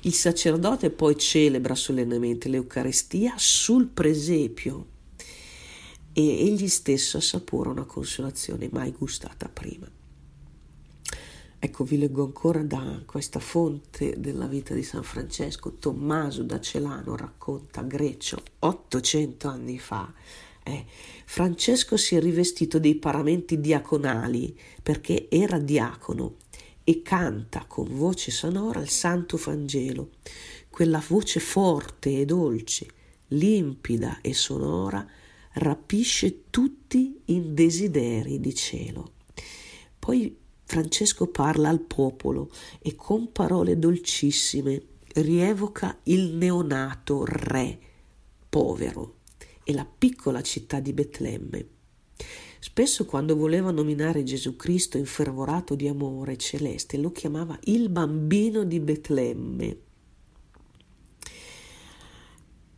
Il 0.03 0.15
sacerdote 0.15 0.91
poi 0.91 1.17
celebra 1.17 1.77
solennemente 1.77 2.49
l'Eucaristia 2.49 3.35
sul 3.37 3.87
presepio 3.87 4.87
e 6.15 6.47
egli 6.47 6.69
stesso 6.69 7.19
assapora 7.19 7.69
una 7.69 7.85
consolazione 7.85 8.71
mai 8.73 8.93
gustata 8.93 9.49
prima. 9.49 9.87
Ecco, 11.59 11.85
vi 11.85 11.99
leggo 11.99 12.25
ancora 12.25 12.63
da 12.63 13.03
questa 13.05 13.41
fonte 13.41 14.19
della 14.19 14.47
vita 14.47 14.73
di 14.73 14.83
San 14.83 15.03
Francesco. 15.03 15.75
Tommaso 15.75 16.43
da 16.43 16.61
Celano 16.61 17.17
racconta 17.17 17.81
a 17.81 17.85
Greccio 17.85 18.43
800 18.61 19.49
anni 19.49 19.79
fa 19.79 20.13
eh, 20.65 20.87
Francesco 21.27 21.97
si 21.97 22.17
è 22.17 22.21
rivestito 22.21 22.79
dei 22.79 22.95
paramenti 22.95 23.61
diaconali 23.61 24.59
perché 24.83 25.29
era 25.29 25.59
diacono 25.59 26.37
e 26.83 27.03
canta 27.03 27.67
con 27.69 27.95
voce 27.95 28.31
sonora 28.31 28.81
il 28.81 28.89
Santo 28.89 29.37
Vangelo, 29.37 30.11
quella 30.71 31.03
voce 31.07 31.39
forte 31.41 32.19
e 32.19 32.25
dolce, 32.25 32.87
limpida 33.29 34.19
e 34.23 34.35
sonora, 34.35 35.07
rapisce 35.55 36.45
tutti 36.51 37.21
i 37.27 37.53
desideri 37.53 38.41
di 38.41 38.55
cielo. 38.55 39.13
Poi 39.99 40.37
Francesco 40.65 41.27
parla 41.27 41.69
al 41.69 41.81
popolo 41.81 42.51
e 42.81 42.95
con 42.95 43.33
parole 43.33 43.79
dolcissime 43.79 44.83
rievoca 45.15 45.99
il 46.05 46.35
neonato 46.35 47.25
re 47.25 47.79
povero 48.49 49.19
e 49.63 49.73
la 49.73 49.87
piccola 49.87 50.43
città 50.43 50.81
di 50.81 50.93
Betlemme. 50.93 51.69
Spesso 52.59 53.05
quando 53.05 53.37
voleva 53.37 53.71
nominare 53.71 54.23
Gesù 54.23 54.57
Cristo 54.57 54.97
infervorato 54.97 55.75
di 55.75 55.87
amore 55.87 56.37
celeste 56.37 56.97
lo 56.97 57.13
chiamava 57.13 57.59
il 57.65 57.91
bambino 57.91 58.65
di 58.65 58.81
Betlemme. 58.81 59.79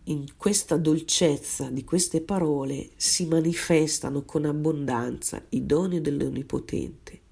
In 0.08 0.36
questa 0.36 0.76
dolcezza 0.76 1.68
di 1.68 1.82
queste 1.82 2.20
parole 2.20 2.90
si 2.94 3.26
manifestano 3.26 4.24
con 4.24 4.44
abbondanza 4.44 5.44
i 5.48 5.66
doni 5.66 6.00
dell'Onnipotente. 6.00 7.22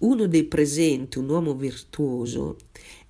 Uno 0.00 0.26
dei 0.26 0.42
presenti, 0.42 1.18
un 1.18 1.28
uomo 1.28 1.54
virtuoso, 1.54 2.56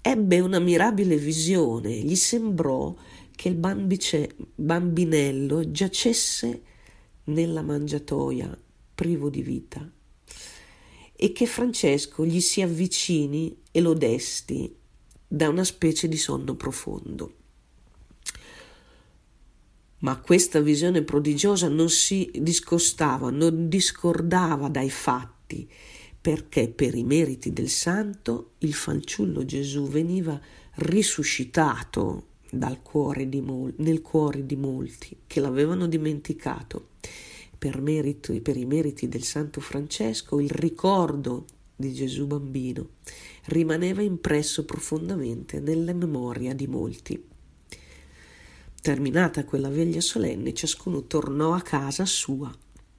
ebbe 0.02 0.40
una 0.40 0.58
mirabile 0.58 1.16
visione, 1.16 1.90
gli 1.90 2.16
sembrò 2.16 2.94
che 3.34 3.48
il 3.48 3.54
bambice, 3.54 4.36
bambinello 4.54 5.70
giacesse 5.70 6.62
nella 7.24 7.62
mangiatoia, 7.62 8.54
privo 8.94 9.30
di 9.30 9.40
vita, 9.40 9.90
e 11.16 11.32
che 11.32 11.46
Francesco 11.46 12.26
gli 12.26 12.40
si 12.40 12.60
avvicini 12.60 13.56
e 13.70 13.80
lo 13.80 13.94
desti 13.94 14.76
da 15.26 15.48
una 15.48 15.64
specie 15.64 16.08
di 16.08 16.18
sonno 16.18 16.56
profondo. 16.56 17.38
Ma 20.00 20.16
questa 20.20 20.61
visione 20.61 21.02
prodigiosa 21.02 21.68
non 21.68 21.90
si 21.90 22.30
discostava, 22.34 23.30
non 23.30 23.68
discordava 23.68 24.68
dai 24.68 24.90
fatti, 24.90 25.68
perché 26.20 26.68
per 26.68 26.94
i 26.94 27.02
meriti 27.02 27.52
del 27.52 27.68
santo 27.68 28.52
il 28.58 28.74
fanciullo 28.74 29.44
Gesù 29.44 29.88
veniva 29.88 30.40
risuscitato 30.74 32.26
cuore 32.82 33.26
mol- 33.40 33.74
nel 33.78 34.00
cuore 34.00 34.46
di 34.46 34.56
molti 34.56 35.16
che 35.26 35.40
l'avevano 35.40 35.87
dimenticato. 35.87 36.88
Per, 37.58 37.80
merito, 37.80 38.40
per 38.40 38.56
i 38.56 38.64
meriti 38.64 39.08
del 39.08 39.24
Santo 39.24 39.61
Francesco, 39.61 40.38
il 40.38 40.50
ricordo 40.50 41.44
di 41.74 41.92
Gesù 41.92 42.26
bambino 42.26 42.90
rimaneva 43.46 44.02
impresso 44.02 44.64
profondamente 44.64 45.58
nella 45.58 45.92
memoria 45.92 46.54
di 46.54 46.66
molti. 46.68 47.20
Terminata 48.80 49.44
quella 49.44 49.68
veglia 49.68 50.00
solenne, 50.00 50.54
ciascuno 50.54 51.04
tornò 51.04 51.52
a 51.52 51.60
casa 51.60 52.04
sua, 52.06 52.50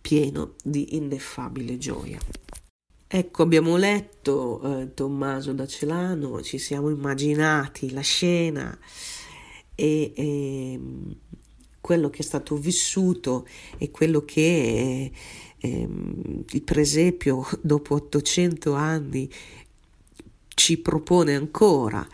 pieno 0.01 0.55
di 0.63 0.95
ineffabile 0.95 1.77
gioia. 1.77 2.19
Ecco, 3.07 3.41
abbiamo 3.41 3.75
letto 3.75 4.61
eh, 4.81 4.93
Tommaso 4.93 5.51
da 5.53 5.65
Celano, 5.65 6.41
ci 6.43 6.59
siamo 6.59 6.89
immaginati 6.89 7.91
la 7.91 8.01
scena 8.01 8.77
e, 9.73 10.11
e 10.15 10.79
quello 11.81 12.09
che 12.11 12.19
è 12.19 12.23
stato 12.23 12.55
vissuto 12.55 13.47
e 13.77 13.89
quello 13.89 14.23
che 14.25 15.11
è, 15.61 15.67
il 15.67 16.61
presepio 16.63 17.47
dopo 17.61 17.95
800 17.95 18.73
anni 18.73 19.29
ci 20.53 20.77
propone 20.77 21.35
ancora 21.35 22.07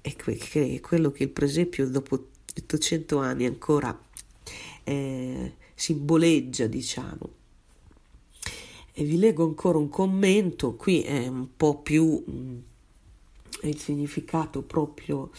e 0.00 0.16
que- 0.16 0.80
quello 0.80 1.12
che 1.12 1.22
il 1.22 1.30
presepio 1.30 1.88
dopo 1.88 2.28
800 2.60 3.18
anni 3.18 3.46
ancora 3.46 3.98
eh, 4.84 5.54
simboleggia, 5.74 6.66
diciamo. 6.66 7.38
E 8.92 9.04
vi 9.04 9.18
leggo 9.18 9.44
ancora 9.44 9.78
un 9.78 9.88
commento, 9.88 10.74
qui 10.74 11.02
è 11.02 11.26
un 11.26 11.48
po' 11.56 11.78
più 11.78 12.22
mh, 12.26 12.62
il 13.62 13.78
significato 13.78 14.62
proprio 14.62 15.30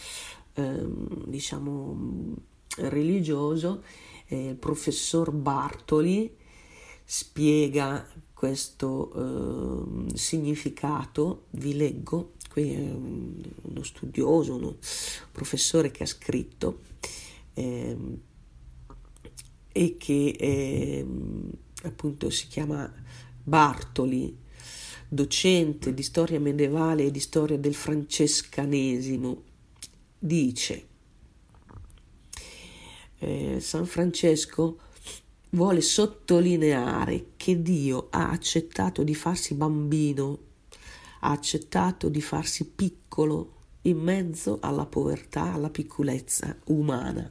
Ehm, 0.54 1.24
diciamo 1.26 2.34
religioso, 2.76 3.82
eh, 4.26 4.48
il 4.48 4.56
professor 4.56 5.30
Bartoli 5.30 6.36
spiega 7.04 8.06
questo 8.34 10.10
eh, 10.10 10.16
significato, 10.16 11.44
vi 11.50 11.74
leggo, 11.74 12.32
qui 12.52 12.74
è 12.74 12.78
uno 12.78 13.82
studioso, 13.82 14.56
uno 14.56 14.76
professore 15.32 15.90
che 15.90 16.02
ha 16.02 16.06
scritto 16.06 16.80
eh, 17.54 17.96
e 19.72 19.96
che 19.96 20.36
ehm, 20.38 21.50
appunto 21.84 22.28
si 22.28 22.48
chiama 22.48 22.92
Bartoli, 23.42 24.36
docente 25.08 25.94
di 25.94 26.02
storia 26.02 26.38
medievale 26.38 27.06
e 27.06 27.10
di 27.10 27.20
storia 27.20 27.56
del 27.56 27.74
francescanesimo. 27.74 29.42
Dice 30.18 30.86
eh, 33.18 33.60
San 33.60 33.86
Francesco 33.86 34.78
vuole 35.50 35.80
sottolineare 35.80 37.28
che 37.38 37.62
Dio 37.62 38.08
ha 38.10 38.28
accettato 38.28 39.02
di 39.02 39.14
farsi 39.14 39.54
bambino, 39.54 40.50
ha 41.24 41.30
accettato 41.30 42.08
di 42.08 42.20
farsi 42.20 42.64
piccolo 42.66 43.60
in 43.82 43.98
mezzo 43.98 44.58
alla 44.60 44.86
povertà, 44.86 45.52
alla 45.52 45.70
piccolezza 45.70 46.56
umana. 46.66 47.30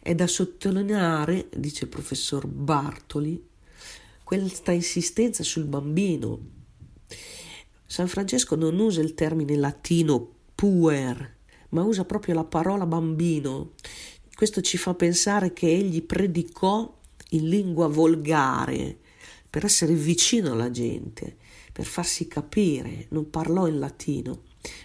È 0.00 0.14
da 0.14 0.26
sottolineare, 0.26 1.48
dice 1.56 1.84
il 1.84 1.90
professor 1.90 2.46
Bartoli, 2.46 3.50
questa 4.24 4.72
insistenza 4.72 5.42
sul 5.42 5.64
bambino. 5.64 6.38
San 7.86 8.08
Francesco 8.08 8.56
non 8.56 8.78
usa 8.78 9.00
il 9.00 9.14
termine 9.14 9.56
latino 9.56 10.34
puer, 10.54 11.36
ma 11.70 11.82
usa 11.82 12.04
proprio 12.04 12.34
la 12.34 12.44
parola 12.44 12.86
bambino. 12.86 13.72
Questo 14.34 14.60
ci 14.60 14.78
fa 14.78 14.94
pensare 14.94 15.52
che 15.52 15.68
egli 15.68 16.02
predicò 16.02 16.98
in 17.30 17.48
lingua 17.48 17.88
volgare 17.88 18.98
per 19.48 19.64
essere 19.64 19.94
vicino 19.94 20.52
alla 20.52 20.70
gente, 20.70 21.36
per 21.72 21.86
farsi 21.86 22.28
capire, 22.28 23.06
non 23.10 23.30
parlò 23.30 23.66
in 23.66 23.78
latino, 23.78 24.42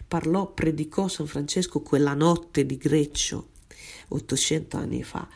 parlò, 0.08 0.54
predicò 0.54 1.08
San 1.08 1.28
Francesco 1.28 1.82
quella 1.82 2.14
notte 2.14 2.66
di 2.66 2.78
Greccio, 2.78 3.50
800 4.08 4.78
anni 4.78 5.04
fa, 5.04 5.28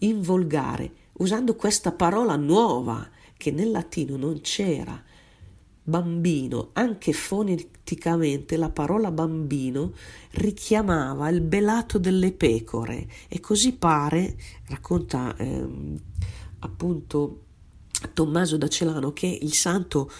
in 0.00 0.22
volgare, 0.22 0.92
usando 1.14 1.56
questa 1.56 1.92
parola 1.92 2.36
nuova 2.36 3.10
che 3.36 3.50
nel 3.50 3.70
latino 3.70 4.16
non 4.16 4.40
c'era, 4.40 5.02
bambino, 5.82 6.70
anche 6.72 7.12
foneticamente 7.12 8.56
la 8.56 8.70
parola 8.70 9.10
bambino 9.10 9.92
richiamava 10.32 11.28
il 11.28 11.40
belato 11.40 11.98
delle 11.98 12.32
pecore 12.32 13.06
e 13.28 13.40
così 13.40 13.72
pare, 13.72 14.36
racconta 14.66 15.36
ehm, 15.36 16.00
appunto 16.60 17.45
Tommaso 18.12 18.56
da 18.56 18.68
Celano, 18.68 19.12
che 19.12 19.26
il 19.26 19.52
santo 19.52 20.10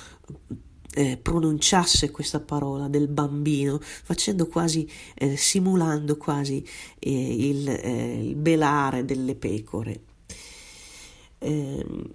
eh, 0.97 1.19
pronunciasse 1.19 2.11
questa 2.11 2.41
parola 2.41 2.89
del 2.89 3.09
bambino, 3.09 3.79
facendo 3.81 4.47
quasi, 4.47 4.89
eh, 5.15 5.37
simulando 5.37 6.17
quasi 6.17 6.67
eh, 6.99 7.49
il, 7.49 7.69
eh, 7.69 8.29
il, 8.29 8.35
belare 8.35 9.05
delle 9.05 9.35
pecore. 9.35 10.03
Ehm, 11.39 12.15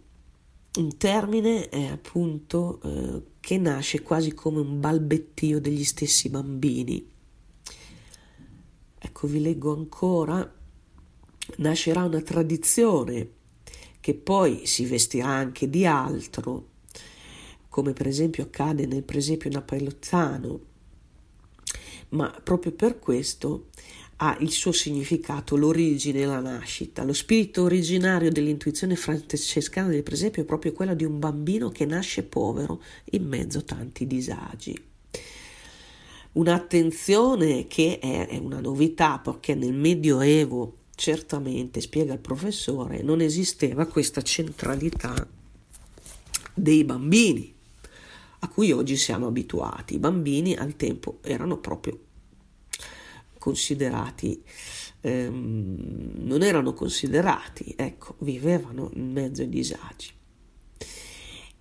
un 0.74 0.98
termine 0.98 1.70
è 1.70 1.86
appunto 1.86 2.82
eh, 2.82 3.24
che 3.40 3.58
nasce 3.58 4.02
quasi 4.02 4.34
come 4.34 4.62
un 4.62 4.80
balbettio 4.80 5.62
degli 5.62 5.84
stessi 5.84 6.30
bambini. 6.30 7.08
Ecco, 8.98 9.28
vi 9.28 9.42
leggo 9.42 9.74
ancora. 9.74 10.60
Nascerà 11.58 12.06
una 12.06 12.22
tradizione 12.22 13.40
che 14.02 14.16
poi 14.16 14.66
si 14.66 14.86
vestirà 14.86 15.28
anche 15.28 15.70
di 15.70 15.86
altro, 15.86 16.68
come 17.70 17.94
per 17.94 18.08
esempio 18.08 18.44
accade 18.44 18.86
nel 18.86 19.04
presepio 19.04 19.50
napoletano, 19.50 20.60
ma 22.10 22.30
proprio 22.44 22.74
per 22.74 23.00
questo 23.00 23.68
ha 24.18 24.38
il 24.40 24.52
suo 24.52 24.72
significato, 24.72 25.56
l'origine, 25.56 26.26
la 26.26 26.40
nascita. 26.40 27.04
Lo 27.04 27.14
spirito 27.14 27.64
originario 27.64 28.32
dell'intuizione 28.32 28.96
francescana 28.96 29.88
del 29.88 30.04
presepio 30.04 30.44
è 30.44 30.46
proprio 30.46 30.74
quello 30.74 30.94
di 30.94 31.06
un 31.06 31.18
bambino 31.18 31.70
che 31.70 31.86
nasce 31.86 32.24
povero 32.24 32.84
in 33.12 33.26
mezzo 33.26 33.60
a 33.60 33.64
tanti 33.64 34.06
disagi. 34.06 34.80
Un'attenzione 36.34 37.68
che 37.68 38.00
è 38.00 38.38
una 38.40 38.60
novità 38.60 39.18
perché 39.20 39.56
nel 39.56 39.74
Medioevo 39.74 40.78
certamente, 41.02 41.82
spiega 41.82 42.14
il 42.14 42.20
professore, 42.20 43.02
non 43.02 43.22
esisteva 43.22 43.88
questa 43.88 44.22
centralità 44.22 45.28
dei 46.54 46.84
bambini 46.84 47.52
a 48.38 48.48
cui 48.48 48.72
oggi 48.72 48.96
siamo 48.98 49.26
abituati. 49.26 49.96
I 49.96 49.98
bambini 49.98 50.54
al 50.56 50.76
tempo 50.76 51.18
erano 51.24 51.58
proprio 51.58 52.00
considerati, 53.40 54.44
ehm, 55.02 56.18
non 56.18 56.44
erano 56.44 56.76
considerati, 56.76 57.74
ecco, 57.76 58.18
vivevano 58.20 58.92
in 58.94 59.12
mezzo 59.12 59.42
ai 59.42 59.50
disagi. 59.50 60.12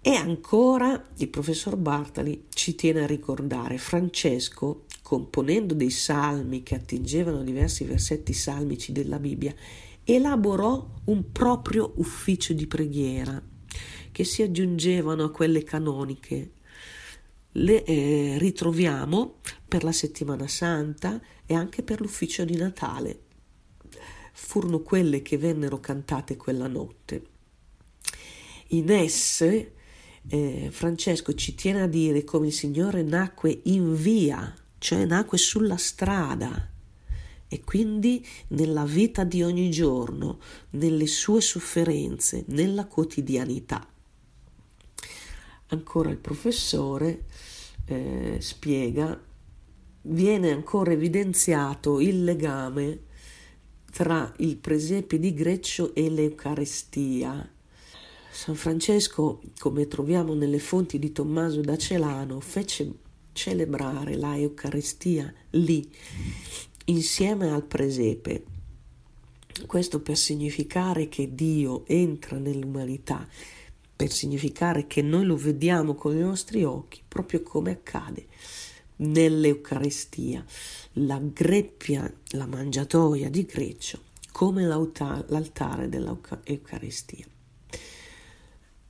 E 0.02 0.14
ancora 0.16 1.02
il 1.16 1.28
professor 1.28 1.76
Bartali 1.76 2.44
ci 2.50 2.74
tiene 2.74 3.04
a 3.04 3.06
ricordare 3.06 3.78
Francesco, 3.78 4.84
componendo 5.10 5.74
dei 5.74 5.90
salmi 5.90 6.62
che 6.62 6.76
attingevano 6.76 7.42
diversi 7.42 7.82
versetti 7.82 8.32
salmici 8.32 8.92
della 8.92 9.18
Bibbia, 9.18 9.52
elaborò 10.04 10.88
un 11.06 11.32
proprio 11.32 11.94
ufficio 11.96 12.52
di 12.52 12.68
preghiera 12.68 13.42
che 14.12 14.22
si 14.22 14.42
aggiungevano 14.42 15.24
a 15.24 15.32
quelle 15.32 15.64
canoniche 15.64 16.52
le 17.54 17.82
eh, 17.82 18.36
ritroviamo 18.38 19.38
per 19.66 19.82
la 19.82 19.90
settimana 19.90 20.46
santa 20.46 21.20
e 21.44 21.54
anche 21.54 21.82
per 21.82 22.00
l'ufficio 22.00 22.44
di 22.44 22.54
Natale. 22.54 23.22
Furono 24.32 24.78
quelle 24.78 25.22
che 25.22 25.36
vennero 25.38 25.80
cantate 25.80 26.36
quella 26.36 26.68
notte. 26.68 27.22
In 28.68 28.92
esse 28.92 29.72
eh, 30.28 30.68
Francesco 30.70 31.34
ci 31.34 31.56
tiene 31.56 31.82
a 31.82 31.88
dire 31.88 32.22
come 32.22 32.46
il 32.46 32.52
Signore 32.52 33.02
nacque 33.02 33.62
in 33.64 33.96
via, 33.96 34.54
cioè 34.80 35.04
nacque 35.04 35.36
sulla 35.36 35.76
strada 35.76 36.68
e 37.46 37.62
quindi 37.62 38.26
nella 38.48 38.84
vita 38.84 39.24
di 39.24 39.42
ogni 39.42 39.70
giorno, 39.70 40.38
nelle 40.70 41.06
sue 41.06 41.42
sofferenze, 41.42 42.44
nella 42.46 42.86
quotidianità. 42.86 43.86
Ancora 45.66 46.10
il 46.10 46.16
professore 46.16 47.26
eh, 47.84 48.38
spiega, 48.40 49.20
viene 50.02 50.50
ancora 50.50 50.92
evidenziato 50.92 52.00
il 52.00 52.24
legame 52.24 53.00
tra 53.92 54.32
il 54.38 54.56
presepe 54.56 55.18
di 55.18 55.34
Greccio 55.34 55.94
e 55.94 56.08
l'Eucarestia. 56.08 57.52
San 58.30 58.54
Francesco, 58.54 59.42
come 59.58 59.88
troviamo 59.88 60.32
nelle 60.34 60.60
fonti 60.60 60.98
di 60.98 61.12
Tommaso 61.12 61.60
da 61.60 61.76
Celano, 61.76 62.40
fece 62.40 63.08
celebrare 63.32 64.16
la 64.16 64.36
Eucaristia 64.36 65.32
lì, 65.50 65.90
insieme 66.86 67.50
al 67.50 67.64
presepe. 67.64 68.44
Questo 69.66 70.00
per 70.00 70.16
significare 70.16 71.08
che 71.08 71.34
Dio 71.34 71.84
entra 71.86 72.38
nell'umanità 72.38 73.26
per 74.00 74.10
significare 74.10 74.86
che 74.86 75.02
noi 75.02 75.26
lo 75.26 75.36
vediamo 75.36 75.94
con 75.94 76.16
i 76.16 76.20
nostri 76.20 76.64
occhi, 76.64 77.02
proprio 77.06 77.42
come 77.42 77.72
accade 77.72 78.28
nell'Eucaristia, 78.96 80.42
la 80.94 81.20
greppia, 81.22 82.10
la 82.28 82.46
mangiatoia 82.46 83.28
di 83.28 83.44
Greccio, 83.44 83.98
come 84.32 84.64
l'altare 84.64 85.90
dell'Eucaristia. 85.90 87.26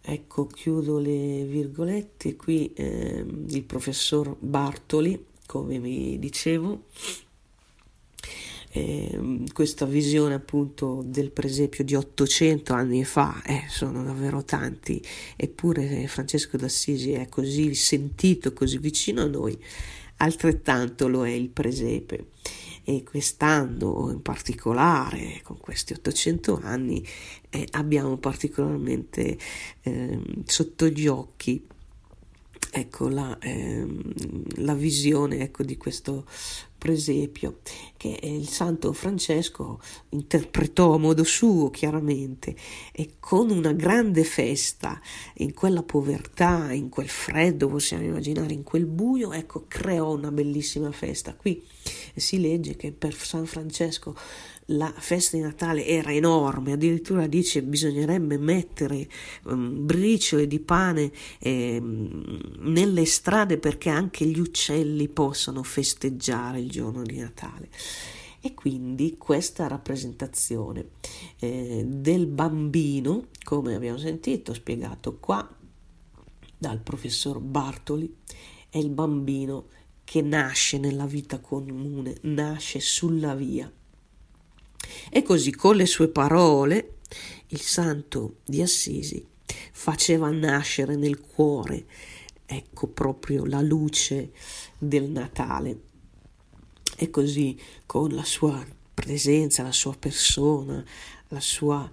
Ecco, 0.02 0.46
chiudo 0.46 0.98
le 0.98 1.44
virgolette, 1.44 2.34
qui 2.34 2.72
eh, 2.72 3.24
il 3.48 3.62
professor 3.64 4.34
Bartoli, 4.38 5.26
come 5.46 5.78
vi 5.78 6.18
dicevo, 6.18 6.84
eh, 8.72 9.42
questa 9.52 9.84
visione 9.84 10.34
appunto 10.34 11.02
del 11.04 11.30
presepio 11.32 11.84
di 11.84 11.94
800 11.94 12.72
anni 12.72 13.04
fa, 13.04 13.42
eh, 13.44 13.64
sono 13.68 14.02
davvero 14.02 14.44
tanti, 14.44 15.02
eppure 15.36 16.06
Francesco 16.06 16.56
d'Assisi 16.56 17.12
è 17.12 17.28
così 17.28 17.74
sentito, 17.74 18.52
così 18.52 18.78
vicino 18.78 19.22
a 19.22 19.26
noi, 19.26 19.58
altrettanto 20.18 21.08
lo 21.08 21.26
è 21.26 21.30
il 21.30 21.48
presepe. 21.48 22.26
E 22.84 23.02
quest'anno 23.04 24.10
in 24.10 24.22
particolare, 24.22 25.40
con 25.42 25.58
questi 25.58 25.92
800 25.92 26.60
anni, 26.62 27.06
eh, 27.50 27.66
abbiamo 27.72 28.16
particolarmente 28.16 29.38
ehm, 29.82 30.44
sotto 30.44 30.86
gli 30.86 31.06
occhi 31.06 31.66
ecco, 32.72 33.08
la, 33.08 33.36
ehm, 33.40 34.12
la 34.56 34.74
visione 34.74 35.38
ecco, 35.40 35.62
di 35.62 35.76
questo 35.76 36.24
presepio 36.78 37.58
che 37.96 38.18
il 38.22 38.48
santo 38.48 38.92
Francesco 38.94 39.80
interpretò 40.10 40.94
a 40.94 40.98
modo 40.98 41.24
suo 41.24 41.68
chiaramente 41.68 42.56
e 42.92 43.16
con 43.20 43.50
una 43.50 43.72
grande 43.72 44.24
festa 44.24 44.98
in 45.34 45.52
quella 45.52 45.82
povertà, 45.82 46.72
in 46.72 46.88
quel 46.88 47.08
freddo, 47.08 47.68
possiamo 47.68 48.04
immaginare, 48.04 48.54
in 48.54 48.62
quel 48.62 48.86
buio, 48.86 49.32
ecco, 49.32 49.64
creò 49.68 50.14
una 50.14 50.30
bellissima 50.30 50.90
festa. 50.90 51.34
Qui 51.34 51.62
si 52.14 52.40
legge 52.40 52.76
che 52.76 52.92
per 52.92 53.14
San 53.14 53.46
Francesco 53.46 54.14
la 54.72 54.92
festa 54.96 55.36
di 55.36 55.42
Natale 55.42 55.84
era 55.86 56.12
enorme, 56.12 56.72
addirittura 56.72 57.26
dice 57.26 57.62
bisognerebbe 57.62 58.38
mettere 58.38 59.08
um, 59.44 59.84
briciole 59.84 60.46
di 60.46 60.60
pane 60.60 61.10
eh, 61.38 61.80
nelle 61.80 63.04
strade 63.04 63.58
perché 63.58 63.90
anche 63.90 64.24
gli 64.26 64.38
uccelli 64.38 65.08
possano 65.08 65.62
festeggiare 65.62 66.60
il 66.60 66.70
giorno 66.70 67.02
di 67.02 67.18
Natale. 67.18 67.68
E 68.42 68.54
quindi 68.54 69.16
questa 69.18 69.66
rappresentazione 69.66 70.92
eh, 71.40 71.84
del 71.86 72.26
bambino, 72.26 73.26
come 73.44 73.74
abbiamo 73.74 73.98
sentito, 73.98 74.54
spiegato 74.54 75.18
qua 75.18 75.46
dal 76.56 76.80
professor 76.80 77.38
Bartoli, 77.38 78.16
è 78.70 78.78
il 78.78 78.88
bambino 78.88 79.66
che 80.10 80.22
nasce 80.22 80.76
nella 80.76 81.06
vita 81.06 81.38
comune, 81.38 82.16
nasce 82.22 82.80
sulla 82.80 83.36
via 83.36 83.72
e 85.08 85.22
così 85.22 85.52
con 85.52 85.76
le 85.76 85.86
sue 85.86 86.08
parole 86.08 86.96
il 87.50 87.60
santo 87.60 88.38
di 88.44 88.60
Assisi 88.60 89.24
faceva 89.70 90.28
nascere 90.30 90.96
nel 90.96 91.20
cuore, 91.20 91.86
ecco 92.44 92.88
proprio 92.88 93.44
la 93.44 93.60
luce 93.60 94.32
del 94.76 95.04
Natale. 95.04 95.80
E 96.96 97.08
così 97.08 97.56
con 97.86 98.12
la 98.12 98.24
sua 98.24 98.66
presenza, 98.92 99.62
la 99.62 99.70
sua 99.70 99.94
persona, 99.96 100.84
la 101.28 101.40
sua 101.40 101.88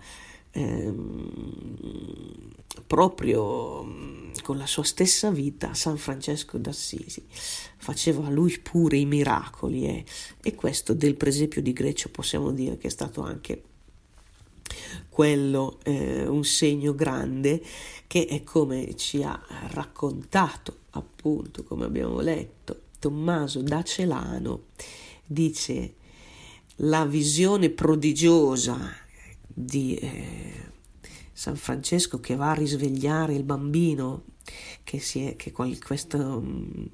ehm, 0.58 2.50
proprio 2.88 3.84
mm, 3.84 4.32
con 4.44 4.58
la 4.58 4.66
sua 4.66 4.84
stessa 4.84 5.30
vita 5.30 5.74
San 5.74 5.98
Francesco 5.98 6.58
d'Assisi 6.58 7.26
faceva 7.78 8.30
lui 8.30 8.58
pure 8.60 8.98
i 8.98 9.06
miracoli 9.06 9.86
eh? 9.86 10.06
e 10.42 10.56
questo 10.56 10.94
del 10.94 11.16
presepio 11.16 11.62
di 11.62 11.74
Grecia 11.74 12.10
possiamo 12.10 12.52
dire 12.52 12.78
che 12.78 12.88
è 12.88 12.92
stato 12.92 13.22
anche 13.22 13.64
quello 15.10 15.80
eh, 15.84 16.28
un 16.28 16.44
segno 16.44 16.94
grande 16.96 17.62
che 18.08 18.26
è 18.26 18.44
come 18.44 18.96
ci 18.96 19.24
ha 19.24 19.40
raccontato 19.72 20.80
appunto 20.92 21.64
come 21.64 21.86
abbiamo 21.86 22.20
letto 22.20 22.82
Tommaso 23.00 23.62
da 23.62 23.84
Celano 23.84 24.64
dice 25.26 25.94
la 26.82 27.06
visione 27.06 27.70
prodigiosa 27.70 29.06
di 29.60 29.96
eh, 29.96 30.54
San 31.34 31.56
Francesco 31.56 32.20
che 32.20 32.36
va 32.36 32.52
a 32.52 32.54
risvegliare 32.54 33.34
il 33.34 33.44
bambino 33.44 34.26
che, 34.84 35.02
è, 35.16 35.36
che 35.36 35.52
questo, 35.52 36.42
mm, 36.42 36.86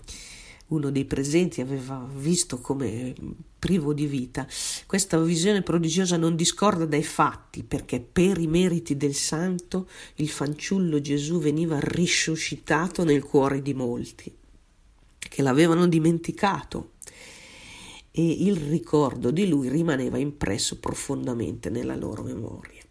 uno 0.68 0.90
dei 0.90 1.04
presenti 1.04 1.60
aveva 1.60 2.08
visto 2.16 2.62
come 2.62 3.14
privo 3.60 3.94
di 3.94 4.06
vita. 4.06 4.48
Questa 4.86 5.20
visione 5.20 5.62
prodigiosa 5.62 6.16
non 6.16 6.38
discorda 6.38 6.86
dai 6.86 7.04
fatti 7.04 7.64
perché 7.64 8.00
per 8.00 8.38
i 8.38 8.48
meriti 8.48 8.96
del 8.96 9.14
santo 9.14 9.90
il 10.16 10.30
fanciullo 10.30 11.02
Gesù 11.02 11.40
veniva 11.40 11.80
risuscitato 11.82 13.04
nel 13.04 13.24
cuore 13.24 13.62
di 13.62 13.74
molti 13.74 14.34
che 15.18 15.42
l'avevano 15.42 15.86
dimenticato 15.88 16.92
e 18.16 18.32
il 18.32 18.58
ricordo 18.58 19.32
di 19.32 19.48
lui 19.48 19.70
rimaneva 19.70 20.20
impresso 20.20 20.78
profondamente 20.78 21.72
nella 21.72 21.96
loro 21.96 22.22
memoria. 22.22 22.82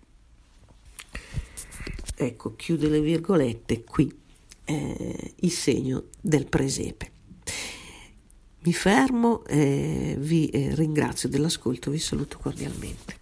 Ecco, 2.16 2.56
chiude 2.56 2.88
le 2.88 3.00
virgolette 3.00 3.84
qui 3.84 4.12
eh, 4.64 5.34
il 5.36 5.50
segno 5.50 6.06
del 6.20 6.46
presepe. 6.46 7.10
Mi 8.64 8.72
fermo, 8.72 9.44
eh, 9.46 10.16
vi 10.18 10.48
eh, 10.48 10.74
ringrazio 10.74 11.28
dell'ascolto, 11.28 11.90
vi 11.92 11.98
saluto 11.98 12.38
cordialmente. 12.38 13.20